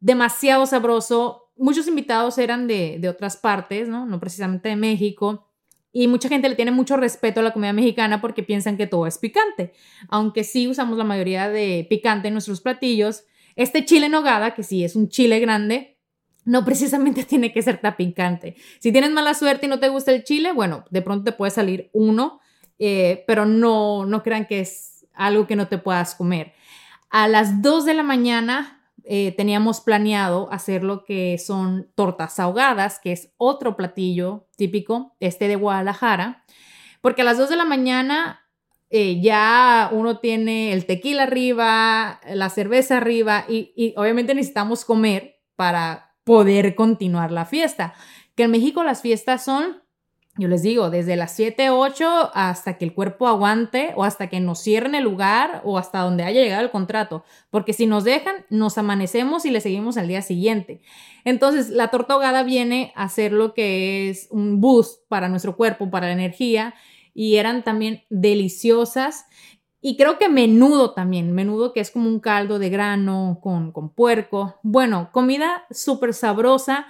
demasiado 0.00 0.66
sabroso. 0.66 1.50
Muchos 1.56 1.86
invitados 1.86 2.38
eran 2.38 2.66
de, 2.66 2.98
de 2.98 3.08
otras 3.08 3.36
partes, 3.36 3.88
¿no? 3.88 4.06
No 4.06 4.18
precisamente 4.18 4.68
de 4.68 4.76
México. 4.76 5.46
Y 5.92 6.06
mucha 6.06 6.28
gente 6.28 6.48
le 6.48 6.54
tiene 6.54 6.70
mucho 6.70 6.96
respeto 6.96 7.40
a 7.40 7.42
la 7.42 7.52
comida 7.52 7.72
mexicana 7.72 8.20
porque 8.20 8.42
piensan 8.42 8.76
que 8.76 8.86
todo 8.86 9.06
es 9.06 9.18
picante. 9.18 9.72
Aunque 10.08 10.44
sí 10.44 10.68
usamos 10.68 10.96
la 10.96 11.04
mayoría 11.04 11.48
de 11.48 11.86
picante 11.88 12.28
en 12.28 12.34
nuestros 12.34 12.60
platillos, 12.60 13.24
este 13.56 13.84
chile 13.84 14.06
en 14.06 14.12
nogada, 14.12 14.54
que 14.54 14.62
sí 14.62 14.84
es 14.84 14.94
un 14.94 15.08
chile 15.08 15.40
grande, 15.40 15.98
no 16.44 16.64
precisamente 16.64 17.24
tiene 17.28 17.52
que 17.52 17.62
ser 17.62 17.80
tan 17.80 17.96
picante. 17.96 18.56
Si 18.78 18.92
tienes 18.92 19.10
mala 19.10 19.34
suerte 19.34 19.66
y 19.66 19.68
no 19.68 19.80
te 19.80 19.88
gusta 19.88 20.12
el 20.12 20.24
chile, 20.24 20.52
bueno, 20.52 20.84
de 20.90 21.02
pronto 21.02 21.24
te 21.24 21.32
puede 21.32 21.50
salir 21.50 21.90
uno, 21.92 22.40
eh, 22.78 23.24
pero 23.26 23.46
no, 23.46 24.06
no 24.06 24.22
crean 24.22 24.46
que 24.46 24.60
es 24.60 25.06
algo 25.14 25.46
que 25.46 25.56
no 25.56 25.68
te 25.68 25.78
puedas 25.78 26.14
comer. 26.14 26.54
A 27.10 27.28
las 27.28 27.60
2 27.60 27.84
de 27.84 27.94
la 27.94 28.02
mañana 28.02 28.80
eh, 29.04 29.34
teníamos 29.36 29.80
planeado 29.80 30.48
hacer 30.52 30.84
lo 30.84 31.04
que 31.04 31.36
son 31.38 31.90
tortas 31.94 32.38
ahogadas, 32.38 33.00
que 33.00 33.12
es 33.12 33.32
otro 33.36 33.76
platillo 33.76 34.46
típico, 34.56 35.16
este 35.20 35.48
de 35.48 35.56
Guadalajara, 35.56 36.44
porque 37.00 37.22
a 37.22 37.24
las 37.24 37.38
2 37.38 37.50
de 37.50 37.56
la 37.56 37.64
mañana 37.64 38.46
eh, 38.90 39.20
ya 39.20 39.88
uno 39.92 40.18
tiene 40.18 40.72
el 40.72 40.86
tequila 40.86 41.24
arriba, 41.24 42.20
la 42.32 42.50
cerveza 42.50 42.96
arriba 42.96 43.44
y, 43.48 43.72
y 43.76 43.94
obviamente 43.96 44.34
necesitamos 44.34 44.84
comer 44.84 45.40
para 45.56 46.09
poder 46.24 46.74
continuar 46.74 47.32
la 47.32 47.46
fiesta. 47.46 47.94
Que 48.34 48.44
en 48.44 48.52
México 48.52 48.84
las 48.84 49.02
fiestas 49.02 49.44
son 49.44 49.82
yo 50.40 50.48
les 50.48 50.62
digo, 50.62 50.90
desde 50.90 51.16
las 51.16 51.32
7, 51.34 51.70
8 51.70 52.30
hasta 52.32 52.78
que 52.78 52.84
el 52.84 52.94
cuerpo 52.94 53.26
aguante 53.26 53.92
o 53.96 54.04
hasta 54.04 54.28
que 54.28 54.38
nos 54.38 54.62
cierren 54.62 54.94
el 54.94 55.04
lugar 55.04 55.60
o 55.64 55.76
hasta 55.76 56.00
donde 56.00 56.22
haya 56.22 56.40
llegado 56.40 56.62
el 56.62 56.70
contrato. 56.70 57.24
Porque 57.50 57.72
si 57.72 57.86
nos 57.86 58.04
dejan, 58.04 58.46
nos 58.48 58.78
amanecemos 58.78 59.44
y 59.44 59.50
le 59.50 59.60
seguimos 59.60 59.96
al 59.96 60.08
día 60.08 60.22
siguiente. 60.22 60.82
Entonces, 61.24 61.68
la 61.68 61.88
torta 61.88 62.14
ahogada 62.14 62.44
viene 62.44 62.92
a 62.94 63.08
ser 63.08 63.32
lo 63.32 63.54
que 63.54 64.08
es 64.08 64.28
un 64.30 64.60
boost 64.60 65.06
para 65.08 65.28
nuestro 65.28 65.56
cuerpo, 65.56 65.90
para 65.90 66.06
la 66.06 66.12
energía. 66.12 66.74
Y 67.12 67.36
eran 67.36 67.64
también 67.64 68.04
deliciosas. 68.08 69.26
Y 69.82 69.96
creo 69.96 70.18
que 70.18 70.28
menudo 70.28 70.92
también, 70.92 71.32
menudo 71.32 71.72
que 71.72 71.80
es 71.80 71.90
como 71.90 72.08
un 72.08 72.20
caldo 72.20 72.58
de 72.58 72.68
grano 72.68 73.38
con, 73.42 73.72
con 73.72 73.88
puerco. 73.88 74.58
Bueno, 74.62 75.10
comida 75.12 75.64
súper 75.70 76.12
sabrosa. 76.12 76.86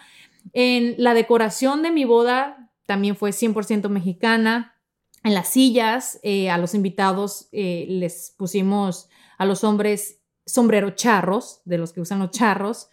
En 0.53 0.95
la 0.99 1.15
decoración 1.15 1.83
de 1.83 1.93
mi 1.93 2.05
boda 2.05 2.71
también 2.87 3.15
fue 3.15 3.31
100% 3.31 3.89
mexicana. 3.89 4.75
En 5.23 5.35
las 5.35 5.49
sillas, 5.49 6.19
eh, 6.23 6.51
a 6.51 6.59
los 6.59 6.75
invitados 6.75 7.49
eh, 7.53 7.87
les 7.89 8.35
pusimos 8.37 9.09
a 9.39 9.45
los 9.45 9.63
hombres 9.63 10.21
sombrero 10.45 10.91
charros, 10.91 11.61
de 11.65 11.79
los 11.79 11.93
que 11.93 12.01
usan 12.01 12.19
los 12.19 12.33
charros, 12.33 12.89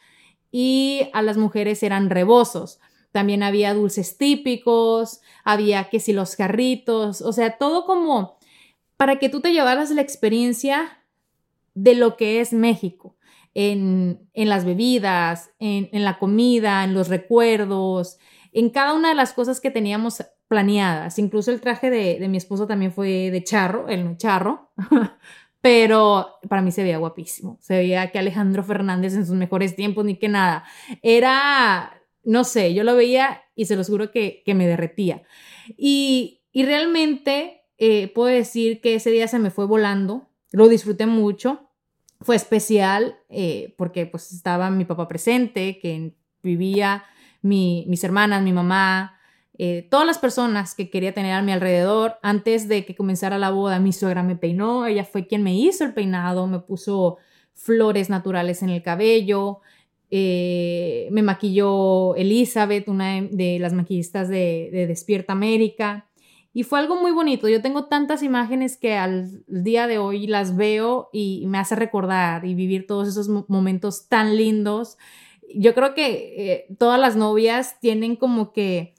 y 0.51 1.09
a 1.13 1.23
las 1.23 1.37
mujeres 1.37 1.81
eran 1.81 2.09
rebozos. 2.09 2.79
También 3.11 3.41
había 3.41 3.73
dulces 3.73 4.17
típicos, 4.17 5.21
había 5.43 5.89
que 5.89 5.99
si 5.99 6.13
los 6.13 6.35
carritos, 6.35 7.21
o 7.21 7.33
sea, 7.33 7.57
todo 7.57 7.85
como 7.85 8.36
para 8.97 9.17
que 9.17 9.29
tú 9.29 9.41
te 9.41 9.53
llevaras 9.53 9.91
la 9.91 10.01
experiencia 10.01 11.03
de 11.73 11.95
lo 11.95 12.17
que 12.17 12.41
es 12.41 12.53
México. 12.53 13.15
En, 13.53 14.29
en 14.33 14.49
las 14.49 14.65
bebidas, 14.65 15.49
en, 15.57 15.89
en 15.91 16.03
la 16.03 16.19
comida, 16.19 16.83
en 16.83 16.93
los 16.93 17.07
recuerdos, 17.07 18.19
en 18.51 18.69
cada 18.69 18.93
una 18.93 19.09
de 19.09 19.15
las 19.15 19.33
cosas 19.33 19.59
que 19.59 19.71
teníamos 19.71 20.21
planeadas. 20.47 21.19
Incluso 21.19 21.51
el 21.51 21.61
traje 21.61 21.89
de, 21.89 22.25
mi 22.27 22.37
esposo 22.37 22.67
también 22.67 22.91
fue 22.91 23.31
de 23.31 23.43
charro, 23.43 23.87
el 23.87 24.05
no 24.05 24.17
charro, 24.17 24.71
pero 25.61 26.39
para 26.47 26.61
mí 26.61 26.71
se 26.71 26.83
veía 26.83 26.97
guapísimo. 26.97 27.57
Se 27.61 27.77
veía 27.77 28.11
que 28.11 28.19
Alejandro 28.19 28.63
Fernández 28.63 29.13
en 29.15 29.25
sus 29.25 29.35
mejores 29.35 29.75
tiempos, 29.75 30.05
ni 30.05 30.15
que 30.15 30.29
nada. 30.29 30.63
Era, 31.01 32.01
no 32.23 32.43
sé, 32.43 32.73
yo 32.73 32.83
lo 32.83 32.95
veía 32.95 33.41
y 33.55 33.65
se 33.65 33.75
lo 33.75 33.83
juro 33.83 34.11
que, 34.11 34.43
me 34.47 34.67
derretía. 34.67 35.23
Y, 35.77 36.41
realmente 36.53 37.65
eh, 37.77 38.11
puedo 38.13 38.29
decir 38.29 38.81
que 38.81 38.95
ese 38.95 39.11
día 39.11 39.27
se 39.27 39.39
me 39.39 39.51
fue 39.51 39.65
volando, 39.65 40.29
lo 40.51 40.67
disfruté 40.67 41.05
mucho. 41.05 41.69
Fue 42.21 42.35
especial 42.35 43.17
eh, 43.29 43.75
porque 43.77 44.05
pues 44.07 44.31
estaba 44.31 44.69
mi 44.71 44.85
papá 44.85 45.07
presente, 45.07 45.79
que 45.79 46.15
vivía 46.41 47.03
mis 47.41 48.03
hermanas, 48.03 48.41
mi 48.41 48.51
mamá, 48.51 49.17
eh, 49.59 49.87
todas 49.89 50.05
las 50.05 50.19
personas 50.19 50.75
que 50.75 50.89
quería 50.89 51.13
tener 51.13 51.33
a 51.33 51.41
mi 51.41 51.51
alrededor. 51.51 52.17
Antes 52.21 52.67
de 52.67 52.85
que 52.85 52.95
comenzara 52.95 53.37
la 53.37 53.49
boda, 53.49 53.79
mi 53.79 53.93
suegra 53.93 54.23
me 54.23 54.35
peinó, 54.35 54.85
ella 54.85 55.03
fue 55.03 55.27
quien 55.27 55.43
me 55.43 55.55
hizo 55.55 55.83
el 55.83 55.93
peinado, 55.93 56.47
me 56.47 56.59
puso 56.59 57.17
flores 57.53 58.09
naturales 58.09 58.61
en 58.61 58.69
el 58.69 58.83
cabello, 58.83 59.61
eh, 60.11 61.09
me 61.11 61.23
maquilló 61.23 62.15
Elizabeth, 62.15 62.87
una 62.87 63.21
de 63.21 63.57
las 63.59 63.73
maquillistas 63.73 64.29
de, 64.29 64.85
Despierta 64.87 65.33
América. 65.33 66.06
Y 66.57 66.63
fue 66.63 66.79
algo 66.79 66.95
muy 66.95 67.11
bonito. 67.11 67.47
Yo 67.47 67.61
tengo 67.61 67.85
tantas 67.85 68.23
imágenes 68.23 68.77
que 68.77 68.95
al 68.95 69.43
día 69.45 69.85
de 69.85 69.99
hoy 69.99 70.25
las 70.25 70.55
veo 70.55 71.09
y 71.13 71.45
me 71.45 71.59
hace 71.59 71.75
recordar 71.75 72.45
y 72.45 72.55
vivir 72.55 72.87
todos 72.87 73.07
esos 73.07 73.29
momentos 73.47 74.07
tan 74.07 74.35
lindos 74.35 74.97
yo 75.53 75.73
creo 75.73 75.93
que 75.93 76.33
eh, 76.37 76.75
todas 76.77 76.99
las 76.99 77.15
novias 77.15 77.79
tienen 77.79 78.15
como 78.15 78.51
que 78.51 78.95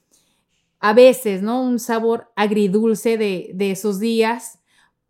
a 0.79 0.93
veces, 0.93 1.41
¿no? 1.41 1.61
Un 1.61 1.79
sabor 1.79 2.31
agridulce 2.35 3.17
de, 3.17 3.51
de 3.53 3.71
esos 3.71 3.99
días, 3.99 4.59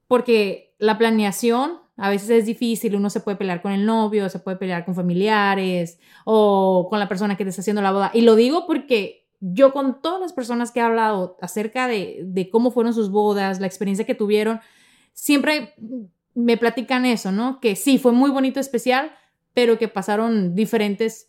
porque 0.08 0.74
la 0.80 0.98
planeación 0.98 1.80
a 1.98 2.10
veces 2.10 2.30
es 2.30 2.46
difícil, 2.46 2.96
uno 2.96 3.10
se 3.10 3.20
puede 3.20 3.38
pelear 3.38 3.62
con 3.62 3.74
el 3.74 3.86
novio, 3.86 4.30
se 4.30 4.40
puede 4.40 4.58
pelear 4.58 4.86
con 4.86 4.96
familiares 4.96 6.00
o 6.26 6.88
con 6.90 6.98
la 6.98 7.10
persona 7.10 7.36
que 7.36 7.44
te 7.44 7.50
está 7.50 7.62
haciendo 7.62 7.82
la 7.82 7.92
boda. 7.92 8.12
Y 8.14 8.22
lo 8.22 8.36
digo 8.36 8.66
porque 8.66 9.19
yo 9.40 9.72
con 9.74 10.02
todas 10.02 10.20
las 10.20 10.34
personas 10.34 10.72
que 10.72 10.80
he 10.80 10.84
hablado 10.84 11.38
acerca 11.42 11.88
de, 11.88 12.22
de 12.26 12.50
cómo 12.50 12.72
fueron 12.72 12.94
sus 12.94 13.10
bodas, 13.10 13.60
la 13.60 13.68
experiencia 13.68 14.06
que 14.06 14.16
tuvieron, 14.16 14.60
siempre 15.14 15.74
me 16.34 16.58
platican 16.58 17.06
eso, 17.06 17.32
¿no? 17.32 17.60
Que 17.60 17.76
sí, 17.76 17.98
fue 17.98 18.12
muy 18.12 18.32
bonito, 18.32 18.60
especial, 18.60 19.12
pero 19.54 19.78
que 19.78 19.88
pasaron 19.88 20.56
diferentes 20.56 21.29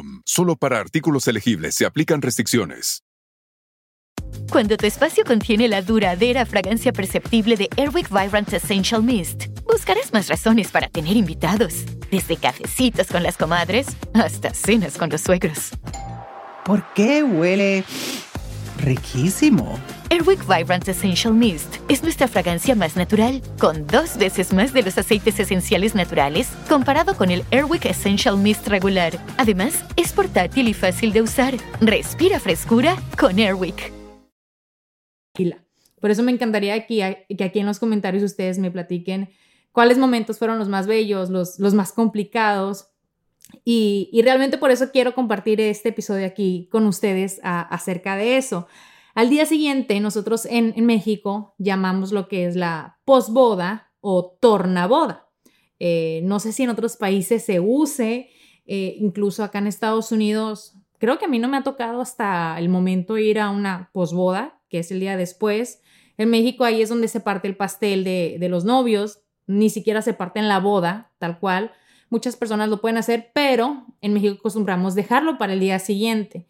Solo 0.25 0.55
para 0.55 0.79
artículos 0.79 1.27
elegibles 1.27 1.75
se 1.75 1.85
aplican 1.85 2.21
restricciones. 2.21 3.03
Cuando 4.51 4.77
tu 4.77 4.85
espacio 4.85 5.23
contiene 5.23 5.67
la 5.67 5.81
duradera 5.81 6.45
fragancia 6.45 6.91
perceptible 6.91 7.55
de 7.55 7.69
Airwick 7.77 8.09
Vibrant 8.09 8.51
Essential 8.51 9.01
Mist, 9.01 9.45
buscarás 9.65 10.11
más 10.13 10.27
razones 10.27 10.71
para 10.71 10.89
tener 10.89 11.15
invitados, 11.15 11.85
desde 12.11 12.35
cafecitos 12.35 13.07
con 13.07 13.23
las 13.23 13.37
comadres 13.37 13.87
hasta 14.13 14.53
cenas 14.53 14.97
con 14.97 15.09
los 15.09 15.21
suegros. 15.21 15.71
¿Por 16.65 16.85
qué 16.93 17.23
huele 17.23 17.83
riquísimo? 18.77 19.79
Airwick 20.11 20.45
Vibrant 20.45 20.85
Essential 20.89 21.33
Mist 21.33 21.77
es 21.87 22.03
nuestra 22.03 22.27
fragancia 22.27 22.75
más 22.75 22.97
natural, 22.97 23.41
con 23.57 23.87
dos 23.87 24.17
veces 24.17 24.51
más 24.51 24.73
de 24.73 24.83
los 24.83 24.97
aceites 24.97 25.39
esenciales 25.39 25.95
naturales 25.95 26.49
comparado 26.67 27.15
con 27.15 27.31
el 27.31 27.45
Airwick 27.49 27.85
Essential 27.85 28.35
Mist 28.35 28.67
regular. 28.67 29.13
Además, 29.37 29.85
es 29.95 30.11
portátil 30.11 30.67
y 30.67 30.73
fácil 30.73 31.13
de 31.13 31.21
usar. 31.21 31.53
Respira 31.79 32.41
frescura 32.41 32.97
con 33.17 33.39
Airwick. 33.39 33.93
Por 36.01 36.11
eso 36.11 36.23
me 36.23 36.33
encantaría 36.33 36.73
aquí, 36.73 36.99
que 37.37 37.43
aquí 37.45 37.59
en 37.59 37.65
los 37.65 37.79
comentarios 37.79 38.21
ustedes 38.21 38.59
me 38.59 38.69
platiquen 38.69 39.29
cuáles 39.71 39.97
momentos 39.97 40.37
fueron 40.37 40.59
los 40.59 40.67
más 40.67 40.87
bellos, 40.87 41.29
los, 41.29 41.57
los 41.57 41.73
más 41.73 41.93
complicados. 41.93 42.89
Y, 43.63 44.09
y, 44.11 44.23
realmente 44.23 44.57
por 44.57 44.71
eso 44.71 44.91
quiero 44.91 45.15
compartir 45.15 45.61
este 45.61 45.89
episodio 45.89 46.25
aquí 46.25 46.67
con 46.69 46.85
ustedes 46.85 47.39
acerca 47.43 48.17
de 48.17 48.35
eso. 48.35 48.67
Al 49.13 49.29
día 49.29 49.45
siguiente, 49.45 49.99
nosotros 49.99 50.45
en, 50.45 50.73
México 50.85 51.55
llamamos 51.57 52.11
lo 52.11 52.27
que 52.27 52.45
es 52.45 52.55
la 52.55 52.99
posboda 53.05 53.91
o 53.99 54.37
tornaboda. 54.39 55.27
Eh, 55.79 56.21
no 56.23 56.39
sé 56.39 56.51
si 56.53 56.63
en 56.63 56.69
otros 56.69 56.95
países 56.95 57.43
se 57.43 57.59
use, 57.59 58.29
eh, 58.65 58.95
incluso 58.99 59.43
acá 59.43 59.59
en 59.59 59.67
Estados 59.67 60.11
Unidos, 60.11 60.77
creo 60.97 61.17
que 61.17 61.25
a 61.25 61.27
mí 61.27 61.39
no 61.39 61.47
me 61.47 61.57
ha 61.57 61.63
tocado 61.63 62.01
hasta 62.01 62.57
el 62.57 62.69
momento 62.69 63.17
ir 63.17 63.39
a 63.39 63.49
una 63.49 63.89
posboda, 63.93 64.61
que 64.69 64.79
es 64.79 64.91
el 64.91 64.99
día 64.99 65.17
después. 65.17 65.81
En 66.17 66.29
México 66.29 66.63
ahí 66.63 66.81
es 66.81 66.89
donde 66.89 67.07
se 67.07 67.19
parte 67.19 67.47
el 67.47 67.57
pastel 67.57 68.03
de 68.03 68.47
los 68.49 68.63
novios, 68.63 69.21
ni 69.47 69.69
siquiera 69.69 70.01
se 70.01 70.13
parte 70.13 70.39
en 70.39 70.47
la 70.47 70.59
boda, 70.59 71.11
tal 71.17 71.39
cual. 71.39 71.71
Muchas 72.09 72.35
personas 72.35 72.69
lo 72.69 72.81
pueden 72.81 72.97
hacer, 72.97 73.31
pero 73.33 73.85
en 74.01 74.13
México 74.13 74.35
acostumbramos 74.37 74.95
dejarlo 74.95 75.37
para 75.37 75.53
el 75.53 75.59
día 75.59 75.79
siguiente. 75.79 76.45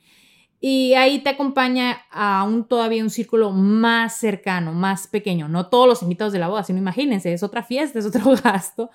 Y 0.63 0.93
ahí 0.93 1.19
te 1.19 1.31
acompaña 1.31 2.03
a 2.11 2.43
un 2.43 2.65
todavía 2.65 3.03
un 3.03 3.09
círculo 3.09 3.51
más 3.51 4.17
cercano, 4.17 4.73
más 4.73 5.07
pequeño. 5.07 5.49
No 5.49 5.67
todos 5.67 5.87
los 5.87 6.03
invitados 6.03 6.31
de 6.31 6.39
la 6.39 6.47
boda, 6.47 6.63
sino 6.63 6.79
imagínense, 6.79 7.33
es 7.33 7.41
otra 7.41 7.63
fiesta, 7.63 7.99
es 7.99 8.05
otro 8.05 8.35
gasto. 8.43 8.91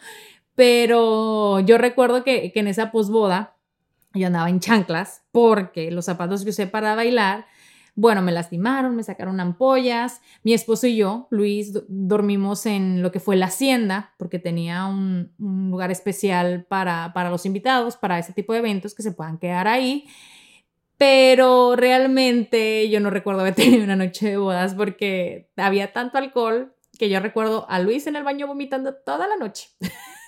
Pero 0.55 1.61
yo 1.61 1.77
recuerdo 1.77 2.25
que, 2.25 2.53
que 2.53 2.61
en 2.61 2.69
esa 2.69 2.93
posboda 2.93 3.57
yo 4.15 4.29
andaba 4.29 4.49
en 4.49 4.61
chanclas 4.61 5.25
porque 5.33 5.91
los 5.91 6.07
zapatos 6.07 6.45
que 6.45 6.51
usé 6.51 6.67
para 6.67 6.95
bailar 6.95 7.47
bueno, 7.99 8.21
me 8.21 8.31
lastimaron, 8.31 8.95
me 8.95 9.03
sacaron 9.03 9.41
ampollas. 9.41 10.21
Mi 10.45 10.53
esposo 10.53 10.87
y 10.87 10.97
yo, 10.97 11.29
Luis, 11.31 11.73
dormimos 11.89 12.67
en 12.67 13.03
lo 13.03 13.11
que 13.11 13.21
fue 13.21 13.37
la 13.37 13.47
hacienda, 13.47 14.13
porque 14.19 14.39
tenía 14.39 14.85
un, 14.85 15.33
lugar 15.39 15.91
especial 15.91 16.67
para, 16.69 17.15
para 17.15 17.31
los 17.31 17.47
invitados, 17.47 17.97
para 17.97 18.19
ese 18.19 18.35
tipo 18.35 18.53
de 18.53 18.59
eventos 18.59 18.95
que 18.95 19.03
se 19.03 19.13
puedan 19.13 19.39
quedar 19.39 19.67
ahí. 19.67 20.05
Pero 20.99 21.77
realmente 21.77 22.89
yo 22.89 23.01
no 23.01 23.11
recuerdo 23.11 23.41
haber 23.41 23.55
tenido 23.57 23.85
una 23.85 23.97
noche 23.97 24.31
de 24.31 24.37
bodas 24.37 24.75
porque 24.75 25.51
había 25.57 25.93
tanto 25.93 26.19
alcohol 26.19 26.73
que 26.99 27.09
yo 27.09 27.21
recuerdo 27.21 27.67
a 27.69 27.79
Luis 27.79 28.07
en 28.07 28.17
el 28.17 28.25
baño 28.25 28.47
vomitando 28.47 28.95
toda 28.95 29.29
la 29.29 29.37
noche. 29.37 29.69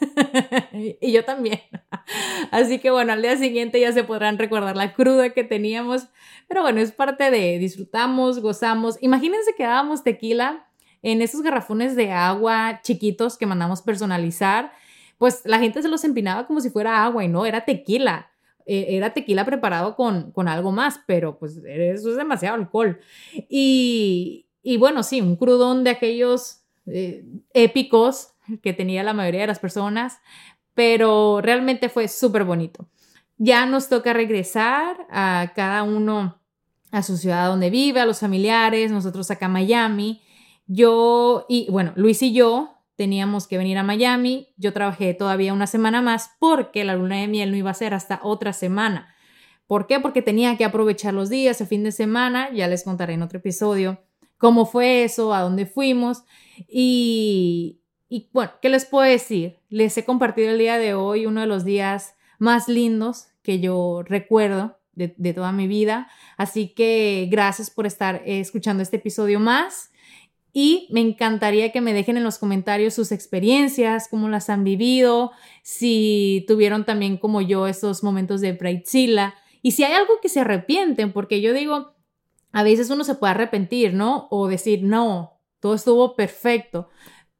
y 1.01 1.13
yo 1.13 1.25
también. 1.25 1.61
Así 2.51 2.79
que 2.79 2.91
bueno, 2.91 3.13
al 3.13 3.23
día 3.23 3.37
siguiente 3.37 3.81
ya 3.81 3.93
se 3.93 4.05
podrán 4.05 4.39
recordar 4.39 4.77
la 4.77 4.93
cruda 4.93 5.31
que 5.31 5.45
teníamos. 5.45 6.09
Pero 6.47 6.63
bueno, 6.63 6.81
es 6.81 6.93
parte 6.93 7.31
de 7.31 7.59
disfrutamos, 7.59 8.41
gozamos. 8.41 8.99
Imagínense 9.01 9.55
que 9.57 9.65
dábamos 9.65 10.03
tequila 10.05 10.67
en 11.03 11.23
esos 11.23 11.43
garrafones 11.43 11.97
de 11.97 12.11
agua 12.13 12.81
chiquitos 12.83 13.37
que 13.37 13.47
mandamos 13.47 13.83
personalizar. 13.83 14.73
Pues 15.17 15.43
la 15.45 15.59
gente 15.59 15.83
se 15.83 15.89
los 15.89 16.05
empinaba 16.05 16.47
como 16.47 16.61
si 16.61 16.71
fuera 16.71 17.05
agua 17.05 17.25
y 17.25 17.29
no, 17.29 17.47
era 17.47 17.65
tequila. 17.65 18.31
E, 18.69 18.97
era 18.97 19.15
tequila 19.15 19.47
preparado 19.47 19.97
con, 19.97 20.31
con 20.33 20.47
algo 20.47 20.73
más, 20.73 21.01
pero 21.07 21.39
pues 21.39 21.57
eso 21.57 22.11
es 22.11 22.17
demasiado 22.17 22.57
alcohol. 22.57 23.01
Y, 23.49 24.47
y 24.63 24.77
bueno, 24.77 25.03
sí, 25.03 25.23
un 25.23 25.37
crudón 25.37 25.85
de 25.85 25.91
aquellos 25.91 26.61
eh, 26.87 27.25
épicos 27.55 28.35
que 28.63 28.75
tenía 28.75 29.03
la 29.03 29.15
mayoría 29.15 29.41
de 29.41 29.47
las 29.47 29.59
personas, 29.59 30.19
pero 30.75 31.41
realmente 31.41 31.89
fue 31.89 32.09
súper 32.09 32.45
bonito. 32.45 32.87
Ya 33.39 33.65
nos 33.65 33.89
toca 33.89 34.13
regresar 34.13 35.07
a 35.11 35.53
cada 35.55 35.83
uno 35.83 36.39
a 36.91 37.03
su 37.03 37.17
ciudad 37.17 37.49
donde 37.49 37.71
vive, 37.71 38.01
a 38.01 38.07
los 38.07 38.21
familiares, 38.21 38.91
nosotros 38.91 39.31
acá 39.31 39.47
a 39.47 39.51
Miami. 39.51 40.23
Yo 40.67 41.47
y 41.49 41.71
bueno, 41.71 41.93
Luis 41.97 42.23
y 42.23 42.35
yo 42.35 42.78
teníamos 42.99 43.47
que 43.47 43.57
venir 43.57 43.79
a 43.79 43.85
Miami. 43.85 44.49
Yo 44.57 44.73
trabajé 44.73 45.15
todavía 45.15 45.55
una 45.55 45.69
semana 45.69 46.03
más 46.03 46.33
porque 46.41 46.85
la 46.85 46.97
luna 46.97 47.21
de 47.21 47.29
miel 47.29 47.53
no 47.53 47.57
iba 47.57 47.71
a 47.71 47.75
ser 47.75 47.95
hasta 47.95 48.19
otra 48.25 48.53
semana. 48.53 49.15
¿Por 49.69 49.87
qué? 49.87 50.01
Porque 50.01 50.21
tenía 50.21 50.57
que 50.57 50.65
aprovechar 50.65 51.15
los 51.15 51.31
días, 51.31 51.61
el 51.61 51.69
fin 51.69 51.85
de 51.85 51.93
semana, 51.93 52.51
ya 52.53 52.67
les 52.67 52.83
contaré 52.83 53.15
en 53.15 53.23
otro 53.23 53.39
episodio 53.39 54.03
cómo 54.37 54.67
fue 54.67 55.05
eso, 55.05 55.33
a 55.33 55.43
dónde 55.43 55.67
fuimos 55.67 56.25
y, 56.69 57.81
y 58.09 58.31
bueno, 58.33 58.53
¿qué 58.61 58.69
les 58.69 58.85
puedo 58.85 59.09
decir? 59.09 59.59
Les 59.69 59.97
he 59.97 60.05
compartido 60.05 60.51
el 60.51 60.59
día 60.59 60.77
de 60.79 60.95
hoy 60.95 61.27
uno 61.27 61.41
de 61.41 61.47
los 61.47 61.65
días 61.65 62.17
más 62.41 62.69
lindos 62.69 63.29
que 63.43 63.61
yo 63.61 64.03
recuerdo 64.03 64.79
de, 64.93 65.15
de 65.17 65.35
toda 65.35 65.53
mi 65.53 65.69
vida. 65.69 66.09
Así 66.37 66.75
que 66.75 67.29
gracias 67.31 67.71
por 67.71 67.87
estar 67.87 68.23
escuchando 68.27 68.83
este 68.83 68.97
episodio 68.97 69.39
más. 69.39 69.93
Y 70.53 70.89
me 70.91 71.01
encantaría 71.01 71.73
que 71.73 71.81
me 71.81 71.93
dejen 71.93 72.17
en 72.17 72.25
los 72.25 72.39
comentarios 72.39 72.95
sus 72.95 73.13
experiencias, 73.13 74.09
cómo 74.09 74.29
las 74.29 74.51
han 74.51 74.65
vivido, 74.65 75.33
si 75.63 76.45
tuvieron 76.49 76.85
también 76.85 77.17
como 77.17 77.41
yo 77.41 77.67
esos 77.67 78.03
momentos 78.03 78.41
de 78.41 78.53
Bridezilla 78.53 79.35
y 79.63 79.73
si 79.73 79.85
hay 79.85 79.93
algo 79.93 80.21
que 80.23 80.29
se 80.29 80.41
arrepienten, 80.41 81.13
porque 81.13 81.41
yo 81.41 81.53
digo, 81.53 81.95
a 82.53 82.63
veces 82.63 82.91
uno 82.91 83.05
se 83.05 83.15
puede 83.15 83.33
arrepentir, 83.33 83.93
¿no? 83.93 84.29
O 84.31 84.49
decir, 84.49 84.83
no, 84.83 85.41
todo 85.61 85.75
estuvo 85.75 86.17
perfecto. 86.17 86.89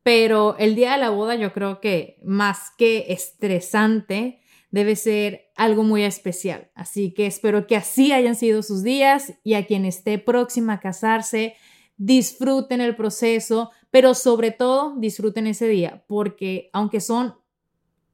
Pero 0.03 0.57
el 0.59 0.75
día 0.75 0.93
de 0.93 0.99
la 0.99 1.11
boda 1.11 1.35
yo 1.35 1.53
creo 1.53 1.81
que 1.81 2.19
más 2.25 2.71
que 2.77 3.07
estresante, 3.09 4.41
debe 4.71 4.97
ser 4.97 5.51
algo 5.57 5.83
muy 5.83 6.03
especial. 6.03 6.71
Así 6.75 7.13
que 7.15 7.27
espero 7.27 7.67
que 7.67 7.77
así 7.77 8.13
hayan 8.13 8.35
sido 8.35 8.63
sus 8.63 8.83
días 8.83 9.35
y 9.43 9.55
a 9.55 9.67
quien 9.67 9.85
esté 9.85 10.19
próxima 10.19 10.75
a 10.75 10.81
casarse, 10.81 11.55
disfruten 11.99 12.81
el 12.81 12.97
proceso, 12.97 13.71
pero 13.91 14.15
sobre 14.15 14.51
todo 14.51 14.95
disfruten 14.97 15.47
ese 15.47 15.69
día, 15.69 16.05
porque 16.07 16.71
aunque 16.73 17.01
son 17.01 17.35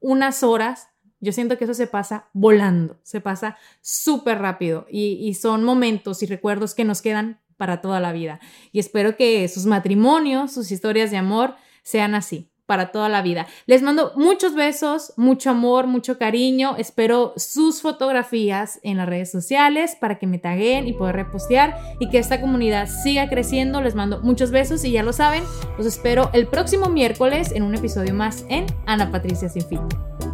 unas 0.00 0.42
horas, 0.42 0.88
yo 1.20 1.32
siento 1.32 1.56
que 1.56 1.64
eso 1.64 1.74
se 1.74 1.86
pasa 1.86 2.28
volando, 2.32 2.98
se 3.02 3.20
pasa 3.20 3.56
súper 3.80 4.38
rápido 4.38 4.86
y, 4.90 5.18
y 5.26 5.34
son 5.34 5.64
momentos 5.64 6.22
y 6.22 6.26
recuerdos 6.26 6.74
que 6.74 6.84
nos 6.84 7.00
quedan 7.00 7.40
para 7.56 7.80
toda 7.80 8.00
la 8.00 8.12
vida. 8.12 8.40
Y 8.72 8.80
espero 8.80 9.16
que 9.16 9.46
sus 9.48 9.64
matrimonios, 9.66 10.52
sus 10.52 10.72
historias 10.72 11.10
de 11.10 11.18
amor 11.18 11.54
sean 11.82 12.14
así 12.14 12.50
para 12.66 12.92
toda 12.92 13.08
la 13.08 13.22
vida. 13.22 13.46
Les 13.66 13.82
mando 13.82 14.12
muchos 14.16 14.54
besos, 14.54 15.12
mucho 15.16 15.50
amor, 15.50 15.86
mucho 15.86 16.18
cariño. 16.18 16.76
Espero 16.78 17.32
sus 17.36 17.82
fotografías 17.82 18.80
en 18.82 18.96
las 18.96 19.08
redes 19.08 19.30
sociales 19.30 19.96
para 20.00 20.18
que 20.18 20.26
me 20.26 20.38
taguen 20.38 20.86
y 20.86 20.92
poder 20.92 21.16
repostear 21.16 21.76
y 22.00 22.08
que 22.08 22.18
esta 22.18 22.40
comunidad 22.40 22.88
siga 22.88 23.28
creciendo. 23.28 23.80
Les 23.80 23.94
mando 23.94 24.20
muchos 24.20 24.50
besos 24.50 24.84
y 24.84 24.92
ya 24.92 25.02
lo 25.02 25.12
saben, 25.12 25.44
los 25.76 25.86
espero 25.86 26.30
el 26.32 26.46
próximo 26.46 26.88
miércoles 26.88 27.52
en 27.52 27.62
un 27.62 27.74
episodio 27.74 28.14
más 28.14 28.44
en 28.48 28.66
Ana 28.86 29.10
Patricia 29.10 29.48
Sin 29.48 29.66
Fin. 29.66 30.33